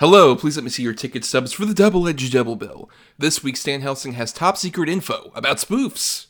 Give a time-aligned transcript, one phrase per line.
[0.00, 2.88] Hello, please let me see your ticket stubs for the double edged Double Bill.
[3.18, 6.27] This week, Stan Helsing has top secret info about spoofs.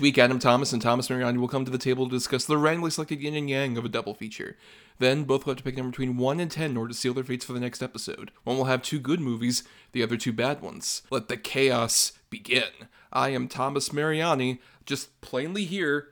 [0.00, 2.56] Each week, Adam Thomas and Thomas Mariani will come to the table to discuss the
[2.56, 4.56] randomly selected yin and yang of a double feature.
[4.98, 6.98] Then, both will have to pick a number between 1 and 10 in order to
[6.98, 8.30] seal their fates for the next episode.
[8.44, 11.02] One will have two good movies, the other two bad ones.
[11.10, 12.70] Let the chaos begin.
[13.12, 16.08] I am Thomas Mariani, just plainly here,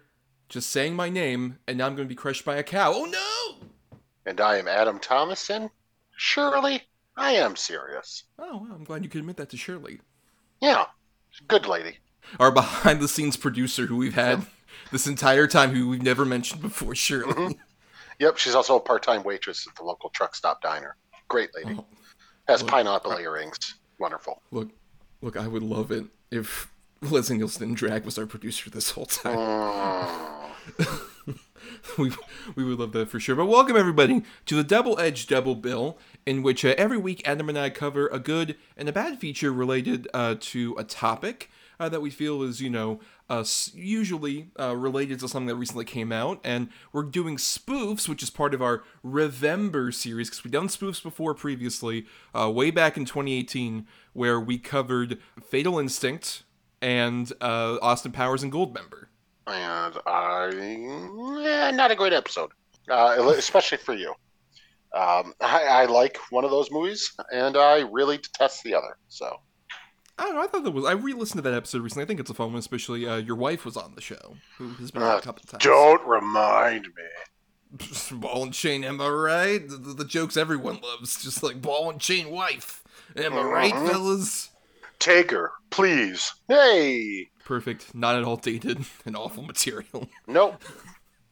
[0.51, 2.93] just saying my name, and now I'm going to be crushed by a cow.
[2.95, 3.69] Oh no!
[4.27, 5.71] And I am Adam Thomason.
[6.15, 6.83] Shirley,
[7.17, 8.25] I am serious.
[8.39, 10.03] Oh, well, I'm glad you could admit that to Shirley.
[10.61, 10.85] Yeah,
[11.49, 11.97] good lady.
[12.39, 14.47] Our behind the scenes producer who we've had
[14.93, 17.33] this entire time, who we've never mentioned before, Shirley.
[17.35, 17.59] Mhm.
[18.19, 20.97] Yep, she's also a part-time waitress at the local truck stop diner.
[21.29, 21.77] Great lady.
[21.79, 21.87] Oh,
[22.49, 22.71] Has Look.
[22.71, 23.75] pineapple earrings.
[23.99, 24.43] Wonderful.
[24.51, 24.71] look,
[25.23, 26.71] look, I would love it if
[27.03, 29.37] Leslie Nielsen Drag was our producer this whole time.
[29.37, 31.01] Mm.
[31.99, 32.13] we,
[32.55, 33.37] we would love that for sure.
[33.37, 37.49] But welcome everybody to the Double Edge Double Bill, in which uh, every week Adam
[37.49, 41.89] and I cover a good and a bad feature related uh, to a topic uh,
[41.89, 46.13] that we feel is, you know, uh, usually uh, related to something that recently came
[46.13, 46.41] out.
[46.45, 51.03] And we're doing spoofs, which is part of our Revember series, because we've done spoofs
[51.03, 56.43] before previously, uh, way back in 2018, where we covered Fatal Instinct
[56.81, 59.07] and uh, Austin Powers and Goldmember.
[59.47, 60.51] And I,
[61.43, 62.51] yeah, not a great episode,
[62.91, 64.15] uh, especially for you.
[64.95, 68.97] Um, I, I like one of those movies, and I really detest the other.
[69.09, 69.39] So
[70.19, 70.43] I don't know.
[70.43, 70.85] I thought that was.
[70.85, 72.05] I re-listened to that episode recently.
[72.05, 74.69] I think it's a fun one, especially uh, your wife was on the show, who
[74.75, 75.63] has been on Uh, a couple times.
[75.63, 77.79] don't remind me.
[78.13, 79.69] ball and chain, am I right?
[79.69, 82.83] The, the, the jokes everyone loves, just like ball and chain wife.
[83.17, 83.89] Am I right, Mhm.
[83.91, 84.51] fellas?
[84.99, 86.35] Take her, please.
[86.49, 87.29] Hey.
[87.45, 87.95] Perfect.
[87.95, 90.09] Not at all dated and awful material.
[90.27, 90.63] Nope.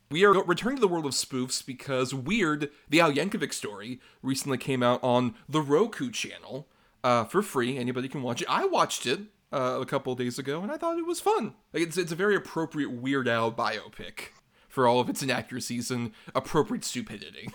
[0.08, 4.56] We are returning to the world of spoofs because Weird, the Al Yankovic story, recently
[4.56, 6.69] came out on the Roku channel
[7.04, 7.78] uh, for free.
[7.78, 8.48] Anybody can watch it.
[8.50, 9.20] I watched it
[9.52, 11.54] uh, a couple days ago, and I thought it was fun.
[11.72, 14.28] Like it's it's a very appropriate Weird Al biopic
[14.68, 17.48] for all of its inaccuracies and appropriate stupidity.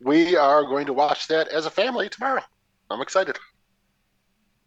[0.00, 2.42] We are going to watch that as a family tomorrow.
[2.90, 3.38] I'm excited.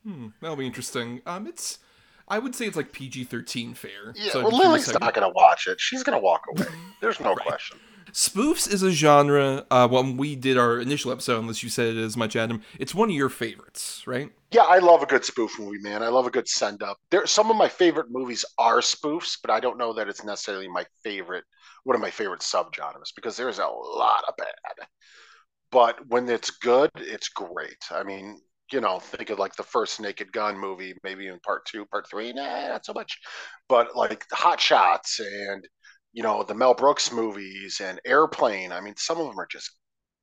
[0.04, 1.22] Hmm, that'll be interesting.
[1.26, 1.80] Um, it's
[2.28, 4.14] I would say it's like PG thirteen fare.
[4.16, 5.80] Yeah, so well, Lily's not going to watch it.
[5.82, 6.68] She's going to walk away.
[7.02, 7.46] There's no Right.
[7.46, 7.78] question.
[8.16, 9.66] Spoofs is a genre.
[9.70, 12.96] Uh, when we did our initial episode, unless you said it as much, Adam, it's
[12.96, 14.32] one of your favorites, right?
[14.52, 16.02] Yeah, I love a good spoof movie, man.
[16.02, 16.98] I love a good send up.
[17.12, 20.70] There, some of my favorite movies are spoofs, but I don't know that it's necessarily
[20.70, 21.44] my favorite.
[21.84, 24.88] One of my favorite subgenres because there's a lot of bad.
[25.70, 27.84] But when it's good, it's great.
[27.92, 28.40] I mean,
[28.72, 32.10] you know, think of like the first Naked Gun movie, maybe in part two, part
[32.10, 33.20] three, nah, not so much.
[33.68, 35.68] But like Hot Shots and
[36.16, 38.72] you know the Mel Brooks movies and Airplane.
[38.72, 39.72] I mean, some of them are just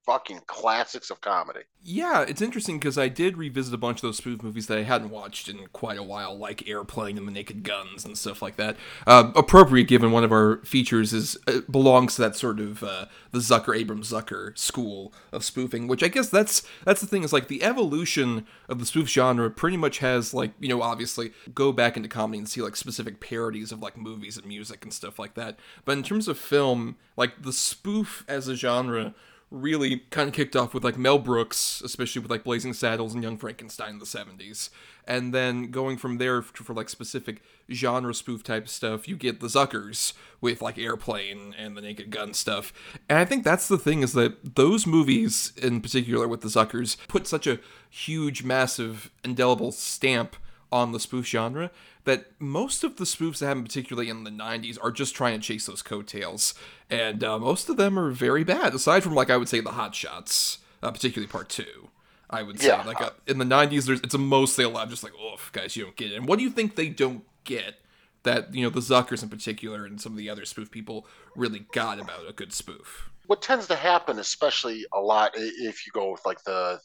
[0.05, 1.61] fucking classics of comedy.
[1.85, 4.83] Yeah, it's interesting because I did revisit a bunch of those spoof movies that I
[4.83, 8.57] hadn't watched in quite a while, like Airplane and The Naked Guns and stuff like
[8.57, 8.77] that.
[9.05, 13.07] Uh, appropriate given one of our features is uh, belongs to that sort of uh,
[13.33, 17.33] the Zucker Abrams Zucker school of spoofing, which I guess that's that's the thing is
[17.33, 21.73] like the evolution of the spoof genre pretty much has like you know obviously go
[21.73, 25.19] back into comedy and see like specific parodies of like movies and music and stuff
[25.19, 25.59] like that.
[25.85, 29.15] But in terms of film, like the spoof as a genre
[29.53, 33.23] really kind of kicked off with like Mel Brooks, especially with like Blazing Saddles and
[33.23, 34.71] Young Frankenstein in the 70s.
[35.07, 39.41] And then going from there for, for like specific genre spoof type stuff, you get
[39.41, 42.73] the Zuckers with like Airplane and the Naked Gun stuff.
[43.09, 46.97] And I think that's the thing is that those movies in particular with the Zuckers
[47.07, 47.61] put such a
[47.91, 50.37] huge, massive, indelible stamp
[50.71, 51.71] on the spoof genre
[52.05, 55.47] that most of the spoofs that happen particularly in the 90s are just trying to
[55.47, 56.55] chase those coattails.
[56.91, 59.73] And uh, most of them are very bad aside from like i would say the
[59.73, 61.89] hot shots uh, particularly part two
[62.29, 62.69] i would say.
[62.69, 62.83] Yeah.
[62.83, 65.37] like uh, in the 90s there's it's a mostly a lot of just like oh
[65.53, 66.17] guys you don't get it.
[66.17, 67.77] And what do you think they don't get
[68.25, 71.67] that you know the zuckers in particular and some of the other spoof people really
[71.73, 73.11] got about a good spoof?
[73.27, 76.81] What tends to happen, especially a lot, if you go with like the,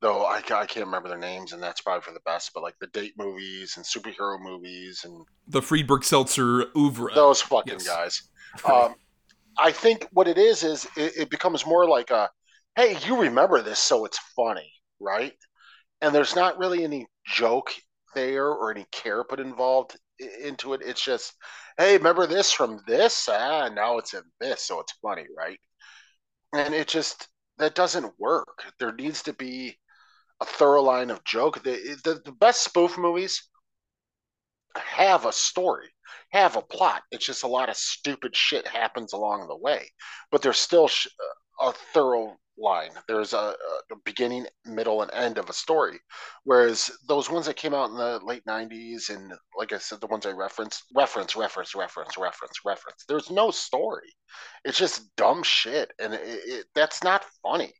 [0.00, 2.74] though I, I can't remember their names, and that's probably for the best, but like
[2.80, 7.86] the date movies and superhero movies and the friedberg seltzer oeuvre those fucking yes.
[7.86, 8.22] guys.
[8.64, 8.96] Um,
[9.56, 12.28] I think what it is is it, it becomes more like a
[12.74, 15.34] hey, you remember this, so it's funny, right?
[16.00, 17.72] And there's not really any joke
[18.14, 19.96] there or any care put involved
[20.42, 20.82] into it.
[20.84, 21.34] It's just,
[21.78, 23.28] hey, remember this from this?
[23.30, 25.58] Ah, now it's in this, so it's funny, right?
[26.54, 28.64] And it just that doesn't work.
[28.78, 29.76] There needs to be
[30.40, 31.62] a thorough line of joke.
[31.62, 33.48] The, the, the best spoof movies
[34.76, 35.88] have a story,
[36.30, 37.02] have a plot.
[37.10, 39.90] It's just a lot of stupid shit happens along the way,
[40.30, 41.08] but there's still sh-
[41.60, 42.90] a thorough line.
[43.08, 43.54] There's a,
[43.90, 45.98] a, beginning, middle, and end of a story.
[46.44, 50.06] Whereas those ones that came out in the late '90s and, like I said, the
[50.06, 53.04] ones I referenced, reference, reference, reference, reference, reference.
[53.08, 54.12] There's no story.
[54.64, 57.72] It's just dumb shit, and it, it, that's not funny.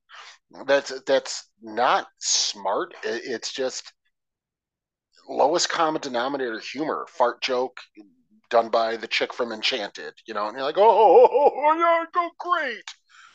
[0.67, 2.95] That's that's not smart.
[3.05, 3.93] It's just
[5.29, 7.79] lowest common denominator humor, fart joke
[8.51, 11.75] done by the chick from Enchanted, you know, and you're like, oh, oh, oh, oh
[11.79, 12.85] yeah, go great.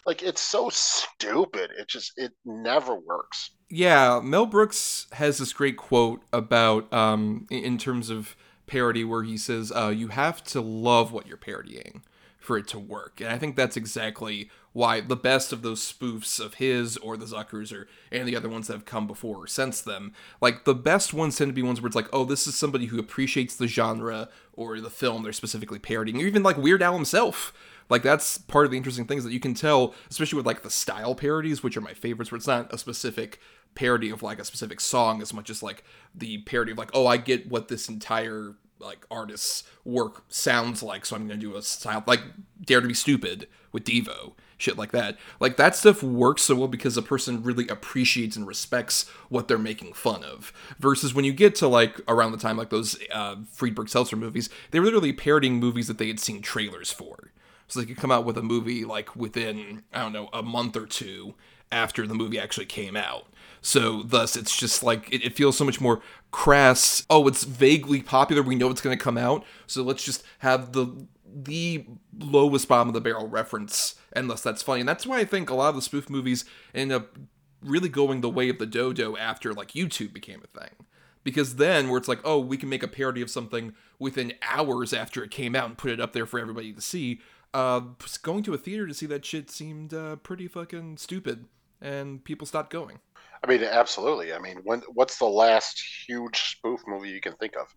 [0.06, 1.71] Like it's so stupid.
[1.79, 3.51] It just it never works.
[3.69, 8.35] Yeah, Mel Brooks has this great quote about um in terms of
[8.68, 12.03] parody where he says, uh, you have to love what you're parodying
[12.45, 13.19] for it to work.
[13.19, 17.25] And I think that's exactly why the best of those spoofs of his or the
[17.25, 17.74] Zuckers
[18.12, 21.38] and the other ones that have come before or since them, like the best ones
[21.38, 24.30] tend to be ones where it's like, oh, this is somebody who appreciates the genre
[24.53, 27.53] or the film they're specifically parodying, or even like Weird Al himself.
[27.89, 30.69] Like that's part of the interesting things that you can tell, especially with like the
[30.69, 33.39] style parodies, which are my favorites, where it's not a specific
[33.75, 35.83] parody of like a specific song as much as like
[36.13, 41.06] the parody of like, oh, I get what this entire like artist's work sounds like,
[41.06, 42.22] so I'm gonna do a style like
[42.63, 45.18] Dare to Be Stupid with Devo shit like that.
[45.39, 49.57] Like that stuff works so well because a person really appreciates and respects what they're
[49.57, 50.54] making fun of.
[50.80, 54.50] Versus when you get to like around the time like those uh, Friedberg Seltzer movies,
[54.72, 57.31] they were literally parodying movies that they had seen trailers for.
[57.68, 60.75] So they could come out with a movie like within I don't know a month
[60.75, 61.36] or two
[61.71, 63.28] after the movie actually came out.
[63.65, 67.03] So thus, it's just like it, it, feels so much more crass.
[67.09, 68.44] Oh, it's vaguely popular.
[68.44, 71.88] We know it's going to come out, so let's just have the the
[72.19, 74.81] lowest bottom of the barrel reference, thus that's funny.
[74.81, 76.45] And that's why I think a lot of the spoof movies
[76.75, 77.17] end up
[77.59, 80.75] really going the way of the dodo after like YouTube became a thing.
[81.23, 84.94] Because then, where it's like, oh, we can make a parody of something within hours
[84.94, 87.19] after it came out and put it up there for everybody to see.
[87.51, 87.81] Uh,
[88.21, 91.45] going to a theater to see that shit seemed uh, pretty fucking stupid,
[91.81, 93.00] and people stopped going.
[93.45, 94.33] I mean, absolutely.
[94.33, 97.68] I mean, when what's the last huge spoof movie you can think of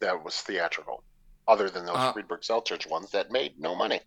[0.00, 1.02] that was theatrical,
[1.46, 2.42] other than those uh, Friedberg
[2.90, 4.00] ones that made no money?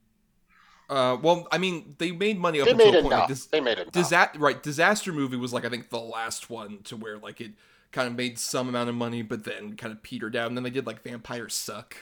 [0.90, 3.14] Uh, well, I mean, they made money up they until made a point.
[3.16, 3.92] Like, dis- they made it.
[3.92, 7.54] Disa- right, disaster movie was like I think the last one to where like it
[7.92, 10.50] kind of made some amount of money, but then kind of petered out.
[10.50, 11.96] And then they did like Vampires Suck,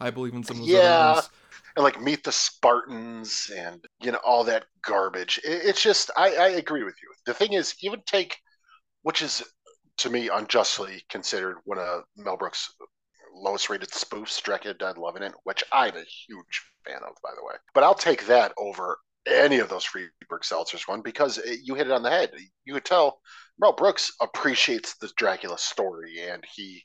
[0.00, 1.20] I believe, in some of those yeah.
[1.80, 5.40] And like Meet the Spartans and you know all that garbage.
[5.42, 7.08] It, it's just I, I agree with you.
[7.24, 8.36] The thing is, even take
[9.00, 9.42] which is
[9.96, 12.70] to me unjustly considered one of Mel Brooks'
[13.34, 17.46] lowest rated spoofs, Dracula Dead Loving It, which I'm a huge fan of, by the
[17.46, 17.54] way.
[17.72, 21.86] But I'll take that over any of those Friedberg Seltzers one because eh, you hit
[21.86, 22.30] it on the head.
[22.66, 23.22] You could tell
[23.58, 26.84] Mel Brooks appreciates the Dracula story and he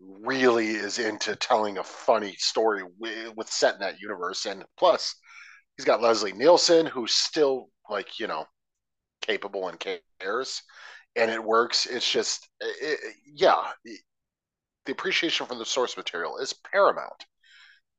[0.00, 4.46] really is into telling a funny story with, with set in that universe.
[4.46, 5.14] And plus,
[5.76, 8.46] he's got Leslie Nielsen, who's still like you know
[9.22, 9.82] capable and
[10.20, 10.62] cares,
[11.16, 11.86] and it works.
[11.86, 13.72] It's just it, yeah,
[14.86, 17.26] the appreciation for the source material is paramount.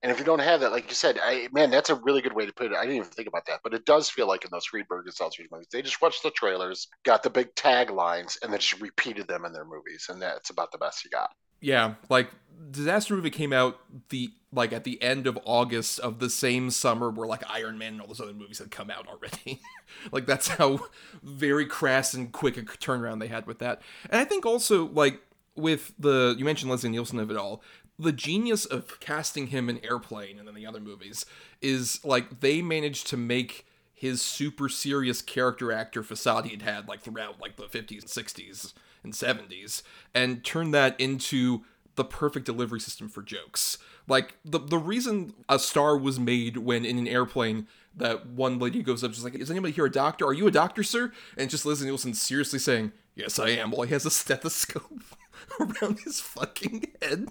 [0.03, 2.33] And if you don't have that, like you said, I, man, that's a really good
[2.33, 2.77] way to put it.
[2.77, 5.13] I didn't even think about that, but it does feel like in those Friedberg and
[5.13, 9.27] Seltzer's movies, they just watched the trailers, got the big taglines, and then just repeated
[9.27, 11.31] them in their movies, and that's about the best you got.
[11.59, 12.29] Yeah, like
[12.71, 17.09] Disaster Movie came out the like at the end of August of the same summer
[17.09, 19.61] where like Iron Man and all those other movies had come out already.
[20.11, 20.79] like that's how
[21.21, 23.81] very crass and quick a turnaround they had with that.
[24.09, 25.21] And I think also like
[25.55, 27.61] with the you mentioned Leslie Nielsen of it all,
[27.99, 31.25] the genius of casting him in Airplane and then the other movies
[31.61, 37.01] is like they managed to make his super serious character actor facade he'd had like
[37.01, 38.73] throughout like the 50s and 60s
[39.03, 39.81] and 70s
[40.13, 41.63] and turn that into
[41.95, 43.77] the perfect delivery system for jokes.
[44.07, 48.83] Like the the reason a star was made when in an airplane that one lady
[48.83, 50.25] goes up, she's like, "Is anybody here a doctor?
[50.25, 53.87] Are you a doctor, sir?" And just Leslie Nielsen seriously saying, "Yes, I am." While
[53.87, 55.03] he has a stethoscope
[55.59, 57.29] around his fucking head.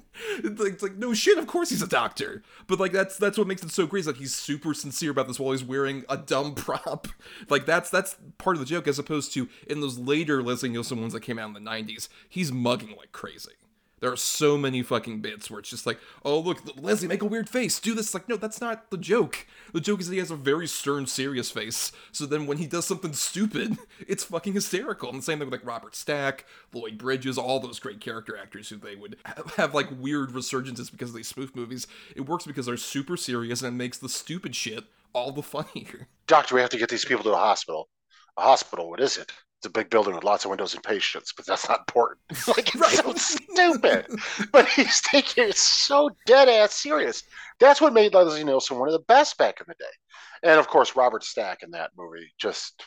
[0.76, 2.42] It's like, no shit, of course he's a doctor.
[2.66, 3.88] But like that's that's what makes it so.
[3.95, 7.09] Is like he's super sincere about this while he's wearing a dumb prop.
[7.49, 11.00] Like that's that's part of the joke, as opposed to in those later Leslie Nielsen
[11.00, 13.52] ones that came out in the '90s, he's mugging like crazy.
[14.00, 17.26] There are so many fucking bits where it's just like, oh look, Leslie, make a
[17.26, 18.12] weird face, do this.
[18.12, 19.47] Like, no, that's not the joke.
[19.73, 21.93] The joke is that he has a very stern, serious face.
[22.12, 25.09] So then when he does something stupid, it's fucking hysterical.
[25.09, 28.69] And the same thing with like Robert Stack, Lloyd Bridges, all those great character actors
[28.69, 29.17] who they would
[29.57, 31.87] have like weird resurgences because of these spoof movies.
[32.15, 34.85] It works because they're super serious and it makes the stupid shit
[35.15, 36.09] all the funnier.
[36.26, 37.88] Doctor, we have to get these people to a hospital.
[38.37, 38.91] A hospital?
[38.91, 39.33] What is it?
[39.66, 42.20] A big building with lots of windows and patients, but that's not important.
[42.49, 42.92] like it's right.
[42.92, 44.06] so stupid.
[44.52, 47.23] but he's taking it so dead ass serious.
[47.61, 50.50] That's what made Leslie Nielsen one of the best back in the day.
[50.50, 52.85] And of course, Robert Stack in that movie just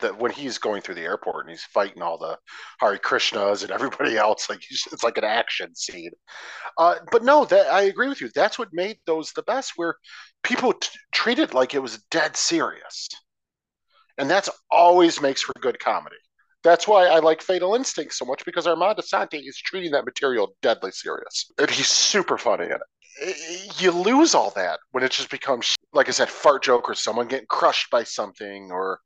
[0.00, 2.36] that when he's going through the airport and he's fighting all the
[2.80, 6.10] Hare Krishnas and everybody else, like it's like an action scene.
[6.78, 8.30] Uh, but no, that I agree with you.
[8.34, 9.96] That's what made those the best, where
[10.42, 13.08] people t- treat it like it was dead serious,
[14.18, 16.16] and that's always makes for good comedy.
[16.62, 20.56] That's why I like Fatal Instinct so much because Armand Assante is treating that material
[20.62, 23.80] deadly serious, and he's super funny in it.
[23.80, 27.28] You lose all that when it just becomes, like I said, fart joke or someone
[27.28, 29.00] getting crushed by something or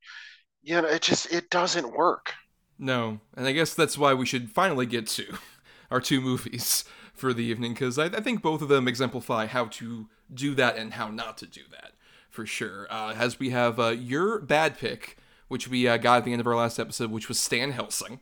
[0.63, 2.33] you know, it just it doesn't work.
[2.79, 5.39] No, and I guess that's why we should finally get to
[5.91, 6.85] our two movies
[7.15, 10.77] for the evening because I, I, think both of them exemplify how to do that
[10.77, 11.93] and how not to do that
[12.39, 12.87] for sure.
[12.89, 15.17] Uh, as we have uh, your bad pick,
[15.49, 18.21] which we uh, got at the end of our last episode, which was Stan Helsing.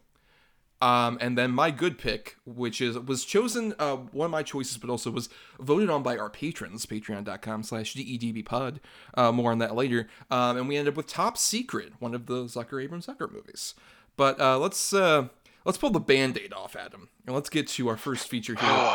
[0.80, 4.78] Um, and then my good pick, which is was chosen uh, one of my choices,
[4.78, 5.28] but also was
[5.61, 8.78] voted on by our patrons, patreon.com slash dedbpod.
[9.12, 10.08] Uh, more on that later.
[10.30, 13.75] Um, and we ended up with Top Secret, one of the Zucker Abrams Zucker movies.
[14.16, 15.28] But uh, let's uh,
[15.66, 18.92] let's pull the band-aid off, Adam, and let's get to our first feature here,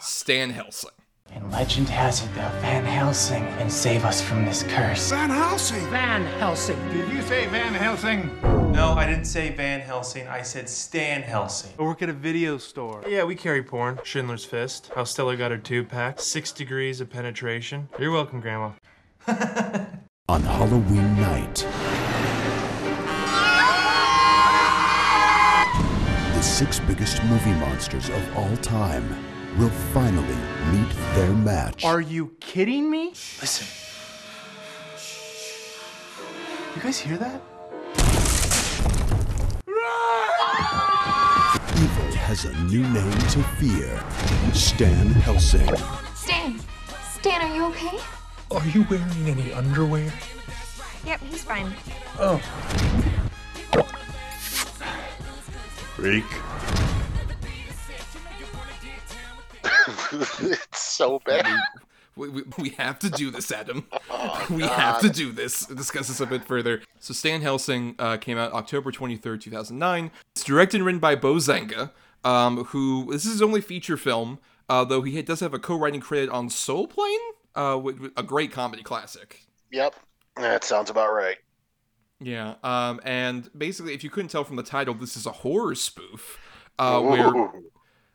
[0.00, 0.99] Stan Helsing.
[1.32, 5.10] And legend has it that Van Helsing can save us from this curse.
[5.10, 5.86] Van Helsing!
[5.90, 6.78] Van Helsing!
[6.90, 8.30] Did you say Van Helsing?
[8.72, 10.26] No, I didn't say Van Helsing.
[10.26, 11.72] I said Stan Helsing.
[11.78, 13.04] I work at a video store.
[13.06, 14.00] Yeah, we carry porn.
[14.04, 14.90] Schindler's Fist.
[14.94, 16.20] How Stella got her tube pack.
[16.20, 17.88] Six degrees of penetration.
[17.98, 18.72] You're welcome, Grandma.
[20.28, 21.66] On Halloween night,
[26.34, 29.16] the six biggest movie monsters of all time
[29.58, 30.36] will finally
[30.72, 31.84] meet their match.
[31.84, 33.08] Are you kidding me?
[33.40, 33.66] Listen.
[36.76, 37.40] You guys hear that?
[41.76, 44.02] Evil has a new name to fear
[44.52, 45.68] Stan Helsing.
[46.14, 46.60] Stan!
[47.12, 47.98] Stan, are you okay?
[48.50, 50.12] Are you wearing any underwear?
[51.04, 51.72] Yep, he's fine.
[52.18, 52.38] Oh.
[55.96, 56.24] Freak.
[60.40, 61.46] it's so bad.
[62.16, 63.86] We, we, we, have to do this, Adam.
[64.10, 64.78] Oh, we God.
[64.78, 65.64] have to do this.
[65.66, 66.82] Discuss this a bit further.
[66.98, 70.10] So, Stan Helsing uh, came out October 23rd, 2009.
[70.34, 71.92] It's directed and written by Bo Zenga,
[72.22, 75.76] um, who, this is his only feature film, uh, though he does have a co
[75.76, 77.18] writing credit on Soul Plane,
[77.54, 77.80] uh,
[78.16, 79.42] a great comedy classic.
[79.72, 79.94] Yep,
[80.36, 81.38] that sounds about right.
[82.20, 85.74] Yeah, um, and basically, if you couldn't tell from the title, this is a horror
[85.74, 86.38] spoof
[86.78, 87.50] uh, where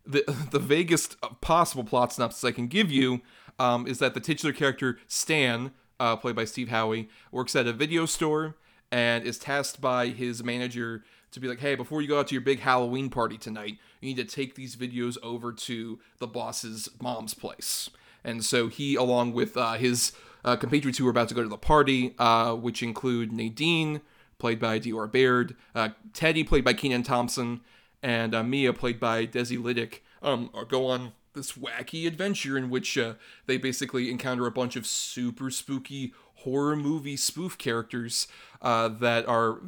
[0.06, 3.22] the the vaguest possible plot synopsis I can give you
[3.60, 7.74] um, is that the titular character Stan, uh, played by Steve Howey, works at a
[7.74, 8.56] video store
[8.92, 12.36] and is tasked by his manager to be like, "Hey, before you go out to
[12.36, 16.90] your big Halloween party tonight, you need to take these videos over to the boss's
[17.02, 17.90] mom's place."
[18.24, 20.12] And so he, along with uh, his
[20.44, 24.02] uh, compatriots who are about to go to the party, uh, which include Nadine,
[24.38, 27.62] played by Diora Baird, uh, Teddy, played by Kenan Thompson,
[28.06, 33.00] and uh, Mia, played by Desi Lydic, um, go on this wacky adventure in which
[33.00, 33.16] uh,
[33.48, 38.28] they basically encounter a bunch of super spooky horror movie spoof characters
[38.62, 39.60] uh, that are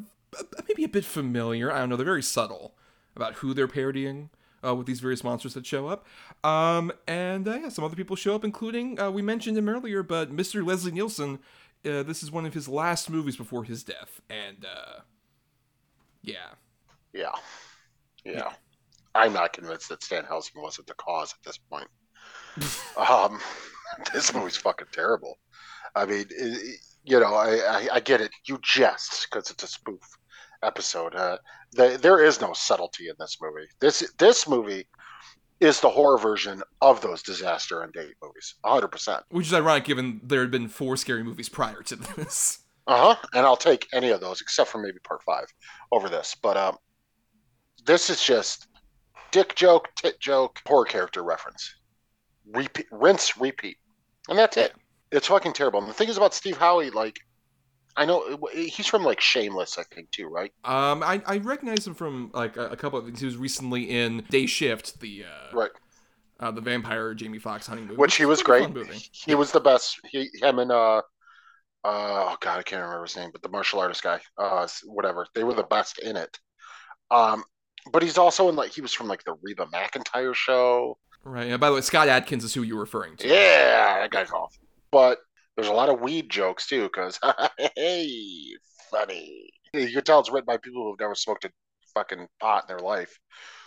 [0.67, 1.71] maybe a bit familiar.
[1.71, 1.95] I don't know.
[1.95, 2.75] They're very subtle
[3.15, 4.29] about who they're parodying
[4.63, 6.05] uh, with these various monsters that show up.
[6.43, 10.03] Um, and uh, yeah, some other people show up, including uh, we mentioned him earlier,
[10.03, 10.65] but Mr.
[10.65, 11.39] Leslie Nielsen.
[11.83, 14.65] Uh, this is one of his last movies before his death, and
[16.21, 16.49] yeah,
[17.13, 17.31] yeah.
[18.33, 18.51] Yeah.
[19.15, 21.87] I'm not convinced that Stan Helsing wasn't the cause at this point.
[22.97, 23.39] um,
[24.13, 25.37] this movie's fucking terrible.
[25.95, 28.31] I mean, it, you know, I, I, I, get it.
[28.45, 30.01] You jest because it's a spoof
[30.61, 31.15] episode.
[31.15, 31.37] Uh,
[31.73, 33.67] the, there is no subtlety in this movie.
[33.79, 34.87] This this movie
[35.59, 38.87] is the horror version of those disaster and date movies, 100.
[38.89, 42.59] percent Which is ironic, given there had been four scary movies prior to this.
[42.85, 43.27] Uh huh.
[43.33, 45.45] And I'll take any of those, except for maybe part five,
[45.91, 46.35] over this.
[46.41, 46.77] But um,
[47.87, 48.67] this is just
[49.31, 51.73] dick joke, tit joke, poor character reference.
[52.53, 53.77] Repeat, rinse, repeat,
[54.29, 54.73] and that's it.
[55.11, 55.79] It's fucking terrible.
[55.79, 57.19] And the thing is about Steve Howey, like,
[57.95, 60.51] I know he's from like Shameless, I think too, right?
[60.63, 63.19] Um, I, I recognize him from like a, a couple of things.
[63.19, 65.71] He was recently in Day Shift, the uh, right,
[66.39, 68.69] uh, the vampire Jamie Foxx hunting movie, which he was great.
[69.11, 69.99] He was the best.
[70.11, 71.01] He, him and uh, uh,
[71.83, 75.25] oh god, I can't remember his name, but the martial artist guy, uh, whatever.
[75.33, 76.37] They were the best in it.
[77.09, 77.43] Um,
[77.91, 80.97] but he's also in like he was from like the Reba McEntire show.
[81.23, 81.47] Right.
[81.47, 83.27] And by the way, Scott Adkins is who you're referring to.
[83.27, 84.63] Yeah, that guy's awesome.
[84.91, 85.19] But
[85.55, 87.19] there's a lot of weed jokes too, because
[87.75, 88.55] hey,
[88.91, 89.49] funny.
[89.73, 91.51] You can tell it's written by people who've never smoked a
[91.93, 93.17] fucking pot in their life.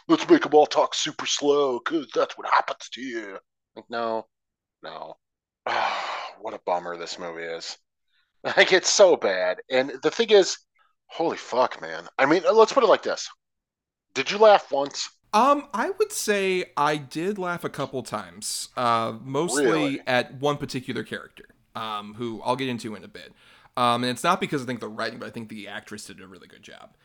[0.09, 3.39] Let's make them all talk super slow, because that's what happens to you.
[3.77, 4.27] Like, no,
[4.83, 5.15] no.
[6.41, 7.77] what a bummer this movie is.
[8.43, 9.59] Like, it's so bad.
[9.71, 10.57] And the thing is,
[11.09, 12.09] holy fuck, man.
[12.17, 13.29] I mean, let's put it like this.
[14.15, 15.11] Did you laugh once?
[15.33, 18.69] Um, I would say I did laugh a couple times.
[18.77, 20.01] Uh, mostly really?
[20.07, 21.45] at one particular character
[21.77, 23.33] um, who I'll get into in a bit.
[23.77, 26.21] Um, and it's not because I think the writing, but I think the actress did
[26.21, 26.97] a really good job.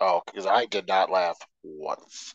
[0.00, 2.34] Oh, because I did not laugh once.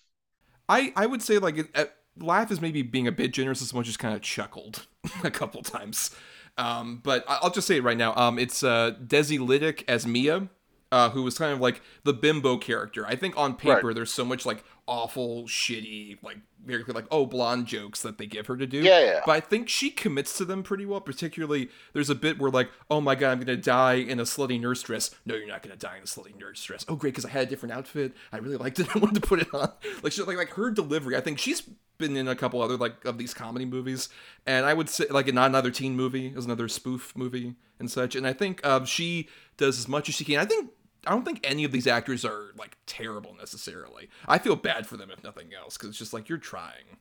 [0.68, 1.86] I I would say like it, uh,
[2.18, 4.88] laugh is maybe being a bit generous as much as kind of chuckled
[5.24, 6.12] a couple times.
[6.58, 8.14] Um, but I'll just say it right now.
[8.16, 10.50] Um, it's uh, Daisy Lydic as Mia,
[10.92, 13.06] uh, who was kind of like the bimbo character.
[13.06, 13.96] I think on paper right.
[13.96, 18.48] there's so much like awful, shitty, like very like oh blonde jokes that they give
[18.48, 18.80] her to do.
[18.80, 19.22] Yeah, yeah.
[19.26, 21.02] But I think she commits to them pretty well.
[21.02, 24.60] Particularly, there's a bit where like, oh my god, I'm gonna die in a slutty
[24.60, 25.12] nurse dress.
[25.26, 26.86] No, you're not gonna die in a slutty nurse dress.
[26.88, 28.14] Oh great, because I had a different outfit.
[28.32, 28.88] I really liked it.
[28.96, 29.72] I wanted to put it on.
[30.02, 31.16] Like she like like her delivery.
[31.16, 31.62] I think she's
[32.00, 34.10] been in a couple other like of these comedy movies,
[34.48, 36.28] and I would say like not another teen movie.
[36.28, 38.16] is another spoof movie and such.
[38.16, 39.28] And I think um, she
[39.58, 40.38] does as much as she can.
[40.38, 40.72] I think
[41.08, 44.10] I don't think any of these actors are like terrible necessarily.
[44.28, 46.98] I feel bad for them if nothing else because it's just like you're trying,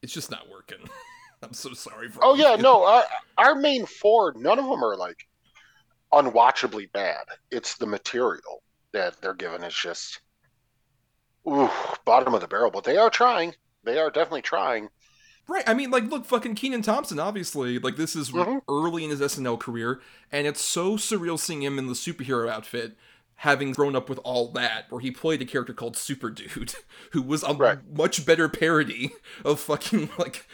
[0.00, 0.78] it's just not working.
[1.42, 2.24] I'm so sorry for.
[2.24, 3.04] Oh yeah, no, our,
[3.36, 5.26] our main four, none of them are like
[6.12, 7.24] unwatchably bad.
[7.50, 10.20] It's the material that they're given is just
[11.48, 11.70] ooh,
[12.04, 12.70] bottom of the barrel.
[12.70, 13.54] But they are trying.
[13.84, 14.88] They are definitely trying.
[15.48, 15.64] Right.
[15.66, 18.58] I mean, like, look, fucking Kenan Thompson, obviously, like, this is mm-hmm.
[18.68, 22.96] early in his SNL career, and it's so surreal seeing him in the superhero outfit
[23.42, 26.74] having grown up with all that, where he played a character called Super Dude,
[27.10, 27.78] who was a right.
[27.92, 29.10] much better parody
[29.44, 30.46] of fucking like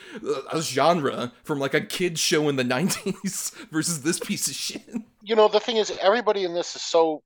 [0.50, 4.88] a genre from like a kid show in the '90s versus this piece of shit.
[5.22, 7.22] You know, the thing is, everybody in this is so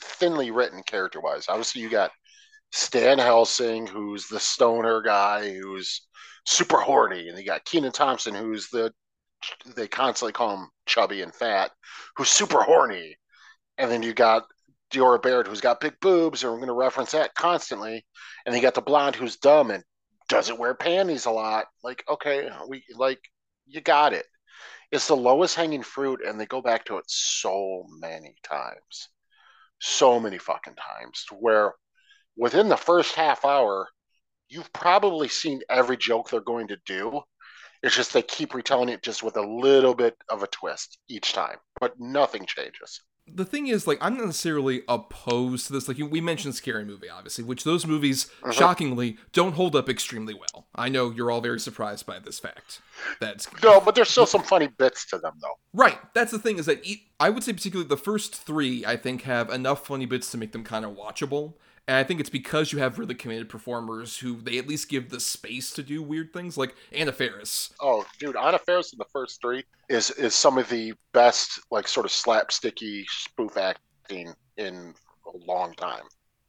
[0.00, 1.46] thinly written character wise.
[1.48, 2.12] Obviously, you got
[2.70, 6.06] Stan Helsing, who's the stoner guy, who's
[6.46, 8.92] super horny, and you got Kenan Thompson, who's the
[9.74, 11.72] they constantly call him chubby and fat,
[12.16, 13.16] who's super horny.
[13.76, 14.44] And then you got
[14.90, 18.04] Diora Baird, who's got big boobs, and we're going to reference that constantly.
[18.44, 19.84] And you got the blonde who's dumb and
[20.28, 21.66] doesn't wear panties a lot.
[21.82, 23.20] Like, okay, we like
[23.66, 24.26] you got it.
[24.90, 29.08] It's the lowest hanging fruit, and they go back to it so many times,
[29.80, 31.74] so many fucking times, to where
[32.36, 33.88] within the first half hour,
[34.48, 37.20] you've probably seen every joke they're going to do.
[37.82, 41.32] It's just they keep retelling it just with a little bit of a twist each
[41.32, 45.88] time, but nothing changes the thing is, like, I'm not necessarily opposed to this.
[45.88, 48.52] Like, we mentioned Scary Movie, obviously, which those movies, uh-huh.
[48.52, 50.66] shockingly, don't hold up extremely well.
[50.74, 52.80] I know you're all very surprised by this fact.
[53.20, 55.58] That's no, but there's still some funny bits to them, though.
[55.72, 55.98] Right.
[56.14, 56.84] That's the thing is that
[57.18, 60.52] I would say, particularly the first three, I think have enough funny bits to make
[60.52, 61.54] them kind of watchable.
[61.90, 65.10] And I think it's because you have really committed performers who they at least give
[65.10, 67.74] the space to do weird things, like Anna Faris.
[67.80, 71.88] Oh, dude, Anna Faris in the first three is is some of the best, like
[71.88, 74.94] sort of slapsticky spoof acting in
[75.26, 76.04] a long time.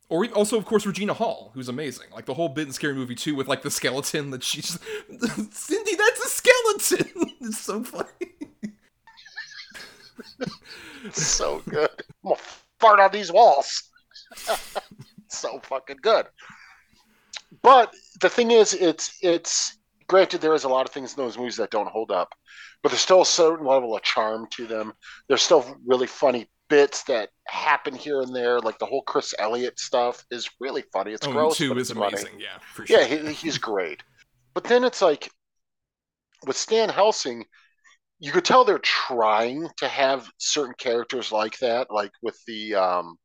[0.10, 2.12] Or also, of course, Regina Hall, who's amazing.
[2.14, 4.78] Like the whole bit in Scary Movie 2 with like the skeleton that she's
[5.50, 7.32] Cindy, that's a skeleton.
[7.42, 8.08] it's so funny.
[11.14, 11.90] so good.
[12.24, 12.42] I'm gonna
[12.80, 13.90] fart on these walls
[15.38, 16.28] so fucking good.
[17.62, 21.38] But the thing is, it's it's granted there is a lot of things in those
[21.38, 22.34] movies that don't hold up,
[22.82, 24.94] but there's still a certain level of charm to them.
[25.28, 29.78] There's still really funny bits that happen here and there, like the whole Chris Elliott
[29.80, 31.12] stuff is really funny.
[31.12, 32.32] It's oh, gross, two but is it's amazing.
[32.32, 32.44] Funny.
[32.44, 33.00] Yeah, for sure.
[33.00, 34.02] Yeah, he, he's great.
[34.54, 35.30] But then it's like
[36.48, 37.46] with Stan Helsing,
[38.20, 43.18] you could tell they're trying to have certain characters like that, like with the um,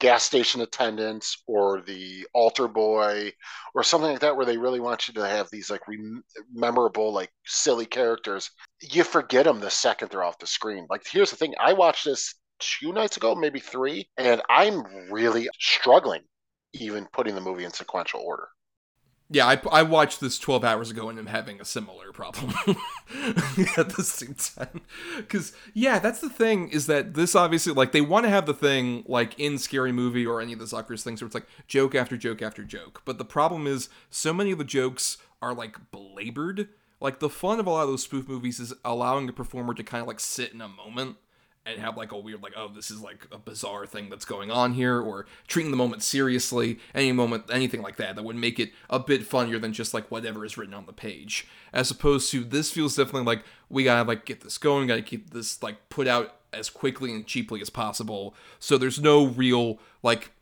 [0.00, 3.32] gas station attendants or the altar boy
[3.74, 7.12] or something like that where they really want you to have these like rem- memorable
[7.12, 8.50] like silly characters.
[8.80, 10.86] You forget them the second they're off the screen.
[10.88, 11.54] Like here's the thing.
[11.60, 16.22] I watched this two nights ago maybe three and i'm really struggling
[16.72, 18.48] even putting the movie in sequential order
[19.30, 22.54] Yeah, I, I watched this 12 hours ago and I'm having a similar problem
[23.76, 24.80] at the same time.
[25.18, 28.54] Because, yeah, that's the thing is that this obviously, like, they want to have the
[28.54, 31.94] thing, like, in Scary Movie or any of the Zuckers things where it's like joke
[31.94, 33.02] after joke after joke.
[33.04, 36.68] But the problem is, so many of the jokes are, like, belabored.
[36.98, 39.84] Like, the fun of a lot of those spoof movies is allowing the performer to
[39.84, 41.16] kind of, like, sit in a moment
[41.68, 44.50] and have like a weird like oh this is like a bizarre thing that's going
[44.50, 48.58] on here or treating the moment seriously any moment anything like that that would make
[48.58, 51.46] it a bit funnier than just like whatever is written on the page.
[51.72, 55.30] As opposed to this feels definitely like we gotta like get this going gotta keep
[55.30, 58.34] this like put out as quickly and cheaply as possible.
[58.58, 60.32] So there's no real like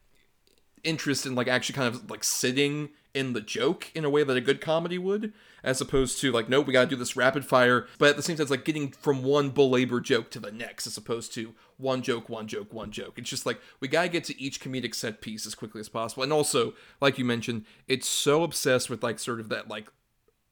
[0.85, 4.37] interest in like actually kind of like sitting in the joke in a way that
[4.37, 5.33] a good comedy would
[5.65, 7.87] as opposed to like nope we gotta do this rapid fire.
[7.99, 10.87] But at the same time it's like getting from one belabor joke to the next
[10.87, 13.19] as opposed to one joke one joke one joke.
[13.19, 16.23] It's just like we gotta get to each comedic set piece as quickly as possible.
[16.25, 19.91] And also like you mentioned it's so obsessed with like sort of that like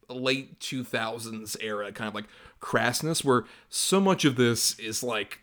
[0.08, 2.28] late 2000s era kind of like
[2.62, 5.40] crassness where so much of this is like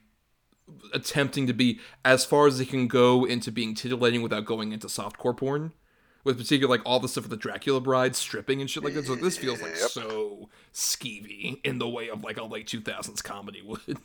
[0.92, 4.88] attempting to be as far as it can go into being titillating without going into
[4.88, 5.74] softcore porn
[6.24, 9.06] with particular like all the stuff with the Dracula bride stripping and shit like that.
[9.06, 9.90] So this feels like Yep.
[9.90, 13.98] so skeevy in the way of like a late two thousands comedy would.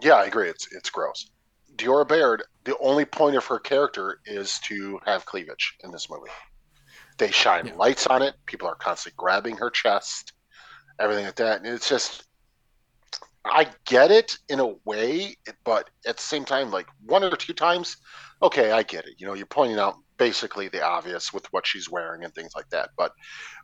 [0.00, 0.48] Yeah, I agree.
[0.48, 1.30] It's it's gross.
[1.76, 6.30] Diora Baird, the only point of her character is to have cleavage in this movie.
[7.18, 7.74] They shine Yeah.
[7.76, 8.34] lights on it.
[8.46, 10.32] People are constantly grabbing her chest,
[11.00, 11.58] everything like that.
[11.58, 12.24] And it's just,
[13.44, 17.54] I get it in a way, but at the same time, like one or two
[17.54, 17.96] times,
[18.42, 19.14] okay, I get it.
[19.18, 22.68] You know, you're pointing out basically the obvious with what she's wearing and things like
[22.70, 22.90] that.
[22.96, 23.12] But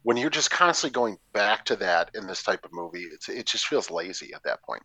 [0.02, 3.46] when you're just constantly going back to that in this type of movie, it's, it
[3.46, 4.82] just feels lazy at that point.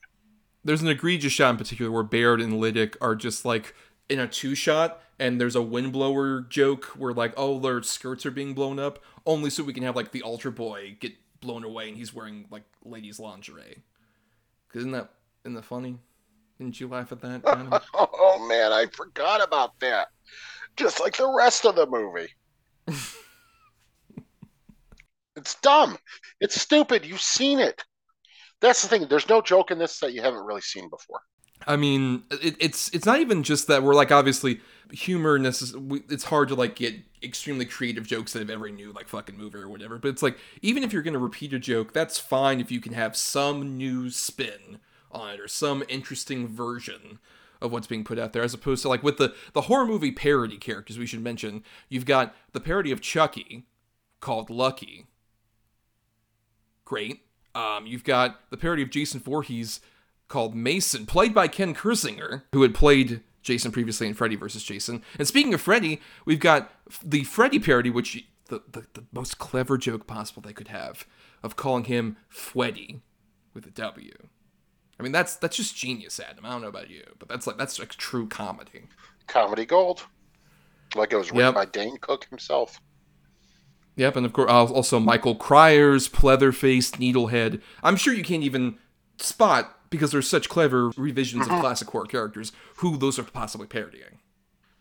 [0.63, 3.73] There's an egregious shot in particular where Baird and Lydic are just like
[4.09, 8.31] in a two shot and there's a windblower joke where like oh their skirts are
[8.31, 11.87] being blown up only so we can have like the ultra boy get blown away
[11.87, 13.83] and he's wearing like ladies lingerie.
[14.69, 15.11] Cause Isn't that
[15.45, 15.99] isn't that funny?
[16.57, 17.41] Didn't you laugh at that?
[17.93, 20.09] Oh man, I forgot about that.
[20.79, 22.29] Just like the rest of the movie.
[25.35, 25.97] it's dumb.
[26.39, 27.05] It's stupid.
[27.05, 27.83] You've seen it.
[28.61, 29.05] That's the thing.
[29.09, 31.19] There's no joke in this that you haven't really seen before.
[31.67, 34.61] I mean, it, it's it's not even just that we're like obviously
[34.93, 39.09] humor necess- It's hard to like get extremely creative jokes out of every new like
[39.09, 39.97] fucking movie or whatever.
[39.97, 42.93] But it's like even if you're gonna repeat a joke, that's fine if you can
[42.93, 44.79] have some new spin
[45.11, 47.19] on it or some interesting version
[47.61, 50.11] of what's being put out there, as opposed to like with the the horror movie
[50.11, 50.97] parody characters.
[50.97, 53.65] We should mention you've got the parody of Chucky
[54.19, 55.07] called Lucky.
[56.85, 57.21] Great.
[57.55, 59.79] Um, you've got the parody of Jason Voorhees
[60.27, 64.63] called Mason, played by Ken Kirzinger, who had played Jason previously in Freddy vs.
[64.63, 65.01] Jason.
[65.17, 66.71] And speaking of Freddy, we've got
[67.03, 71.05] the Freddy parody, which the, the, the most clever joke possible they could have
[71.41, 73.01] of calling him Freddy
[73.53, 74.13] with a W.
[74.99, 76.45] I mean, that's that's just genius, Adam.
[76.45, 78.83] I don't know about you, but that's like that's like true comedy.
[79.27, 80.03] Comedy gold.
[80.95, 81.55] Like it was written Yep.
[81.55, 82.81] by Dane Cook himself.
[83.95, 87.61] Yep, and of course also Michael Cryers, Pleatherface, Needlehead.
[87.83, 88.77] I'm sure you can't even
[89.17, 91.61] spot because there's such clever revisions of mm-hmm.
[91.61, 94.19] classic horror characters who those are possibly parodying.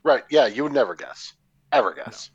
[0.02, 0.24] Right.
[0.30, 1.34] Yeah, you would never guess.
[1.72, 2.30] Ever guess.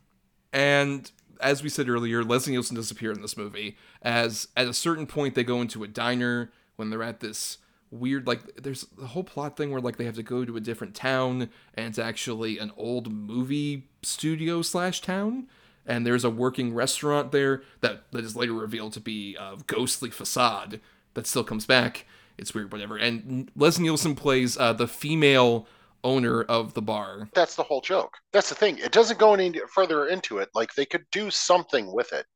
[0.52, 3.76] And as we said earlier, Leslie Nielsen does appear in this movie.
[4.02, 7.58] As at a certain point, they go into a diner when they're at this
[7.94, 10.60] weird like there's the whole plot thing where like they have to go to a
[10.60, 15.46] different town and it's actually an old movie studio slash town
[15.86, 20.10] and there's a working restaurant there that that is later revealed to be a ghostly
[20.10, 20.80] facade
[21.14, 22.04] that still comes back
[22.36, 25.66] it's weird whatever and les nielsen plays uh, the female
[26.02, 28.18] owner of the bar That's the whole joke.
[28.32, 28.76] That's the thing.
[28.78, 30.50] It doesn't go any further into it.
[30.54, 32.26] Like they could do something with it.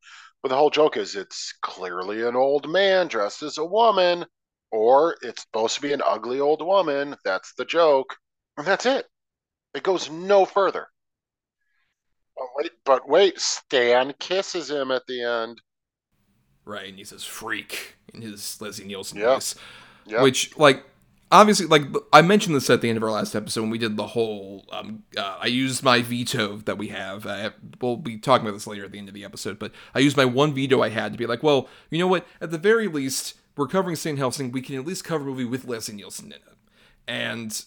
[0.42, 4.24] But the whole joke is it's clearly an old man dressed as a woman,
[4.70, 7.16] or it's supposed to be an ugly old woman.
[7.24, 8.16] That's the joke.
[8.56, 9.06] And that's it.
[9.74, 10.88] It goes no further.
[12.36, 15.60] But wait, but wait, Stan kisses him at the end.
[16.64, 16.88] right?
[16.88, 19.26] And he says "freak" in his Leslie Nielsen Yep.
[19.34, 19.54] voice,
[20.06, 20.20] Yep.
[20.22, 20.84] which like
[21.30, 23.96] obviously like I mentioned this at the end of our last episode when we did
[23.96, 24.66] the whole.
[24.72, 27.26] Um, uh, I used my veto that we have.
[27.80, 30.16] We'll be talking about this later at the end of the episode, but I used
[30.16, 32.26] my one veto I had to be like, well, you know what?
[32.40, 34.52] At the very least, we're covering Stan Helsing.
[34.52, 36.42] We can at least cover a movie with Leslie Nielsen in it,
[37.06, 37.64] and.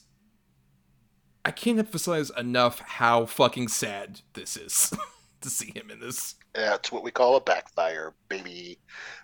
[1.43, 4.93] I can't emphasize enough how fucking sad this is
[5.41, 6.35] to see him in this.
[6.53, 8.77] That's what we call a backfire, baby.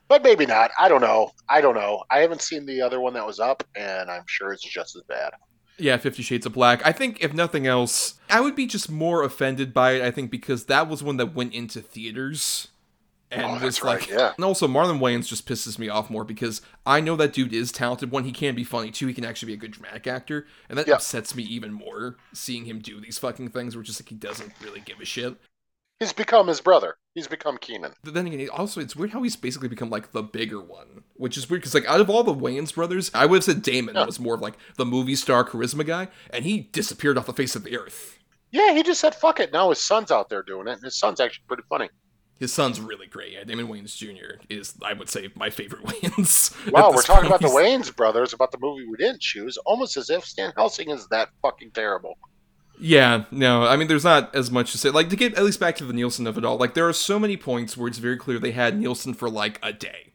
[0.08, 0.72] But maybe not.
[0.80, 1.32] I don't know.
[1.50, 2.04] I don't know.
[2.10, 5.04] I haven't seen the other one that was up, and I'm sure it's just as
[5.04, 5.32] bad.
[5.78, 6.84] Yeah, Fifty Shades of Black.
[6.86, 10.02] I think if nothing else, I would be just more offended by it.
[10.02, 12.70] I think because that was one that went into theaters,
[13.30, 14.34] And Oh, was like, right, yeah.
[14.38, 17.74] and also Marlon Wayans just pisses me off more because I know that dude is
[17.74, 18.10] talented.
[18.10, 18.90] One, he can be funny.
[18.90, 20.94] Two, he can actually be a good dramatic actor, and that Yeah.
[20.96, 24.54] upsets me even more seeing him do these fucking things where just like he doesn't
[24.64, 25.36] really give a shit.
[26.00, 26.96] He's become his brother.
[27.16, 27.92] He's become Keenen.
[28.04, 31.36] But then again, also it's weird how he's basically become like the bigger one, which
[31.38, 33.96] is weird because like out of all the Wayans brothers, I would have said Damon
[33.96, 34.06] Yeah.
[34.06, 37.56] was more of like the movie star charisma guy, and he disappeared off the face
[37.56, 38.20] of the earth.
[38.52, 39.52] Yeah, he just said fuck it.
[39.52, 41.90] Now his son's out there doing it, and his son's actually pretty funny.
[42.40, 43.34] His son's really great.
[43.34, 44.40] Yeah, Damon Wayans Jr.
[44.50, 46.72] is, I would say, my favorite Wayans.
[46.72, 47.48] Wow, we're talking about the.
[47.48, 51.30] Wayans brothers, about the movie we didn't choose, almost as if Stan Helsing is that
[51.42, 52.18] fucking terrible.
[52.80, 54.92] Yeah, no, I mean, there's not as much to say.
[54.92, 56.94] Like, to get at least back to the Nielsen of it all, like, there are
[56.94, 60.14] so many points where it's very clear they had Nielsen for, like, a day.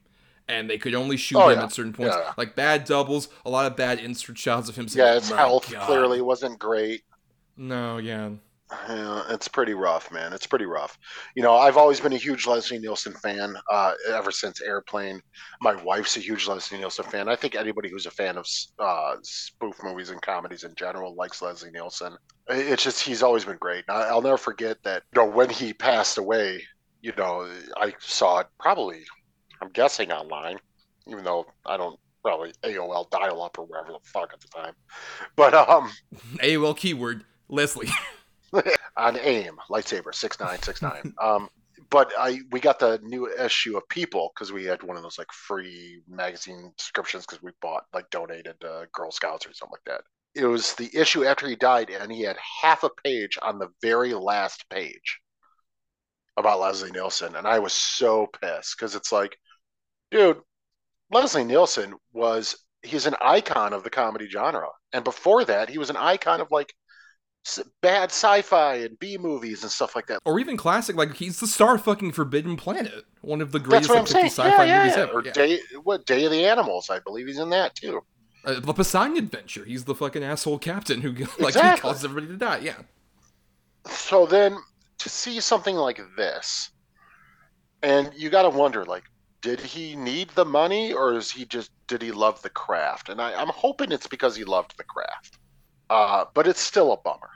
[0.49, 1.65] And they could only shoot Oh, him yeah.
[1.65, 2.15] at certain points.
[2.17, 2.33] Yeah.
[2.37, 5.35] Like, bad doubles, a lot of bad insert shots of him saying, Yeah, his oh
[5.35, 7.03] "My health God." clearly wasn't great.
[7.57, 8.31] No, yeah.
[8.89, 10.33] Yeah, it's pretty rough, man.
[10.33, 10.99] It's pretty rough.
[11.35, 15.21] You know, I've always been a huge Leslie Nielsen fan uh, ever since Airplane.
[15.61, 17.29] My wife's a huge Leslie Nielsen fan.
[17.29, 18.47] I think anybody who's a fan of
[18.79, 22.17] uh, spoof movies and comedies in general likes Leslie Nielsen.
[22.49, 23.85] It's just he's always been great.
[23.89, 25.03] I'll never forget that.
[25.15, 26.63] You know, when he passed away,
[27.03, 29.03] you know, I saw it probably.
[29.61, 30.59] I'm guessing online,
[31.07, 34.75] even though I don't probably AOL dial up or wherever the fuck at the time.
[35.37, 35.91] But um,
[36.39, 37.89] AOL keyword, Leslie.
[38.97, 41.15] on AIM lightsaber six nine six nine.
[41.23, 41.49] Um,
[41.91, 45.19] but I we got the new issue of People because we had one of those
[45.19, 49.97] like free magazine subscriptions because we bought like donated to Girl Scouts or something like
[49.97, 50.05] that.
[50.35, 53.69] It was the issue after he died, and he had half a page on the
[53.83, 55.21] very last page
[56.39, 59.37] about Leslie Nielsen, and I was so pissed because it's like,
[60.11, 60.41] dude,
[61.11, 65.91] Leslie Nielsen was he's an icon of the comedy genre, and before that, he was
[65.91, 66.73] an icon of like
[67.81, 70.21] bad sci-fi and B movies and stuff like that.
[70.25, 73.05] or even classic, like, he's the star fucking Forbidden Planet.
[73.21, 75.03] One of the greatest like, sci-fi yeah, yeah, movies yeah.
[75.03, 75.19] ever.
[75.19, 75.23] Or.
[75.23, 76.91] Day, what Day of the Animals?
[76.91, 78.01] I believe he's in that too.
[78.45, 79.65] Uh, the Poseidon Adventure.
[79.65, 81.77] He's the fucking asshole captain who, like, Exactly.
[81.77, 82.59] he causes everybody to die.
[82.59, 82.77] Yeah.
[83.87, 84.57] So then
[84.99, 86.71] to see something like this,
[87.83, 89.05] and you got to wonder, like,
[89.41, 93.09] did he need the money, or is he just did he love the craft?
[93.09, 95.39] And I, I'm hoping it's because he loved the craft.
[95.93, 97.29] Uh, but it's still a bummer.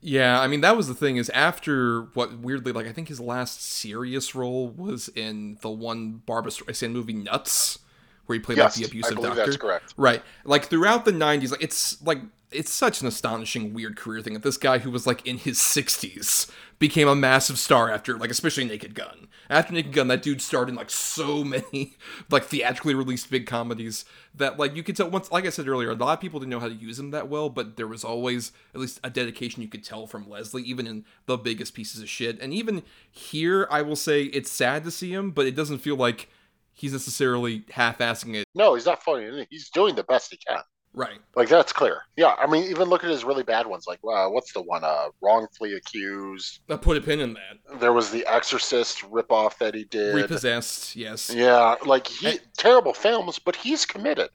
[0.00, 3.18] Yeah, I mean that was the thing is after what weirdly like I think his
[3.18, 7.80] last serious role was in the one Barbra Streisand movie Nuts,
[8.26, 9.44] where he played Yes, like the abusive I believe doctor.
[9.46, 9.94] that's correct.
[9.96, 12.18] Right, like throughout the '90s, like it's like
[12.52, 15.58] it's such an astonishing weird career thing that this guy who was like in his
[15.58, 19.26] 60s became a massive star after like especially Naked Gun.
[19.50, 21.96] After Naked Gun, that dude starred in like so many
[22.30, 25.90] like theatrically released big comedies that like you could tell once like I said earlier,
[25.90, 28.04] a lot of people didn't know how to use him that well, but there was
[28.04, 32.00] always at least a dedication you could tell from Leslie, even in the biggest pieces
[32.00, 32.40] of shit.
[32.40, 35.96] And even here, I will say it's sad to see him, but it doesn't feel
[35.96, 36.28] like
[36.76, 38.46] he's necessarily half-assing it.
[38.54, 39.46] No, he's not funny.
[39.50, 40.60] He's doing the best he can.
[40.94, 41.18] Right.
[41.34, 42.02] Like that's clear.
[42.16, 43.86] Yeah, I mean, even look at his really bad ones.
[43.86, 44.82] Like, uh, what's the one?
[44.82, 46.60] Uh, wrongfully accused.
[46.70, 47.80] I put a pin in that.
[47.80, 50.14] There was the Exorcist ripoff that he did.
[50.14, 51.30] Repossessed, yes.
[51.32, 54.30] Yeah, like he terrible films, but he's committed.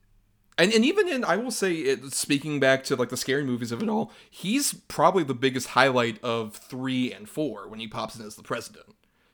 [0.56, 3.72] And and even in I will say it speaking back to like the scary movies
[3.72, 8.16] of it all, he's probably the biggest highlight of 3 and 4 when he pops
[8.16, 8.86] in as the president.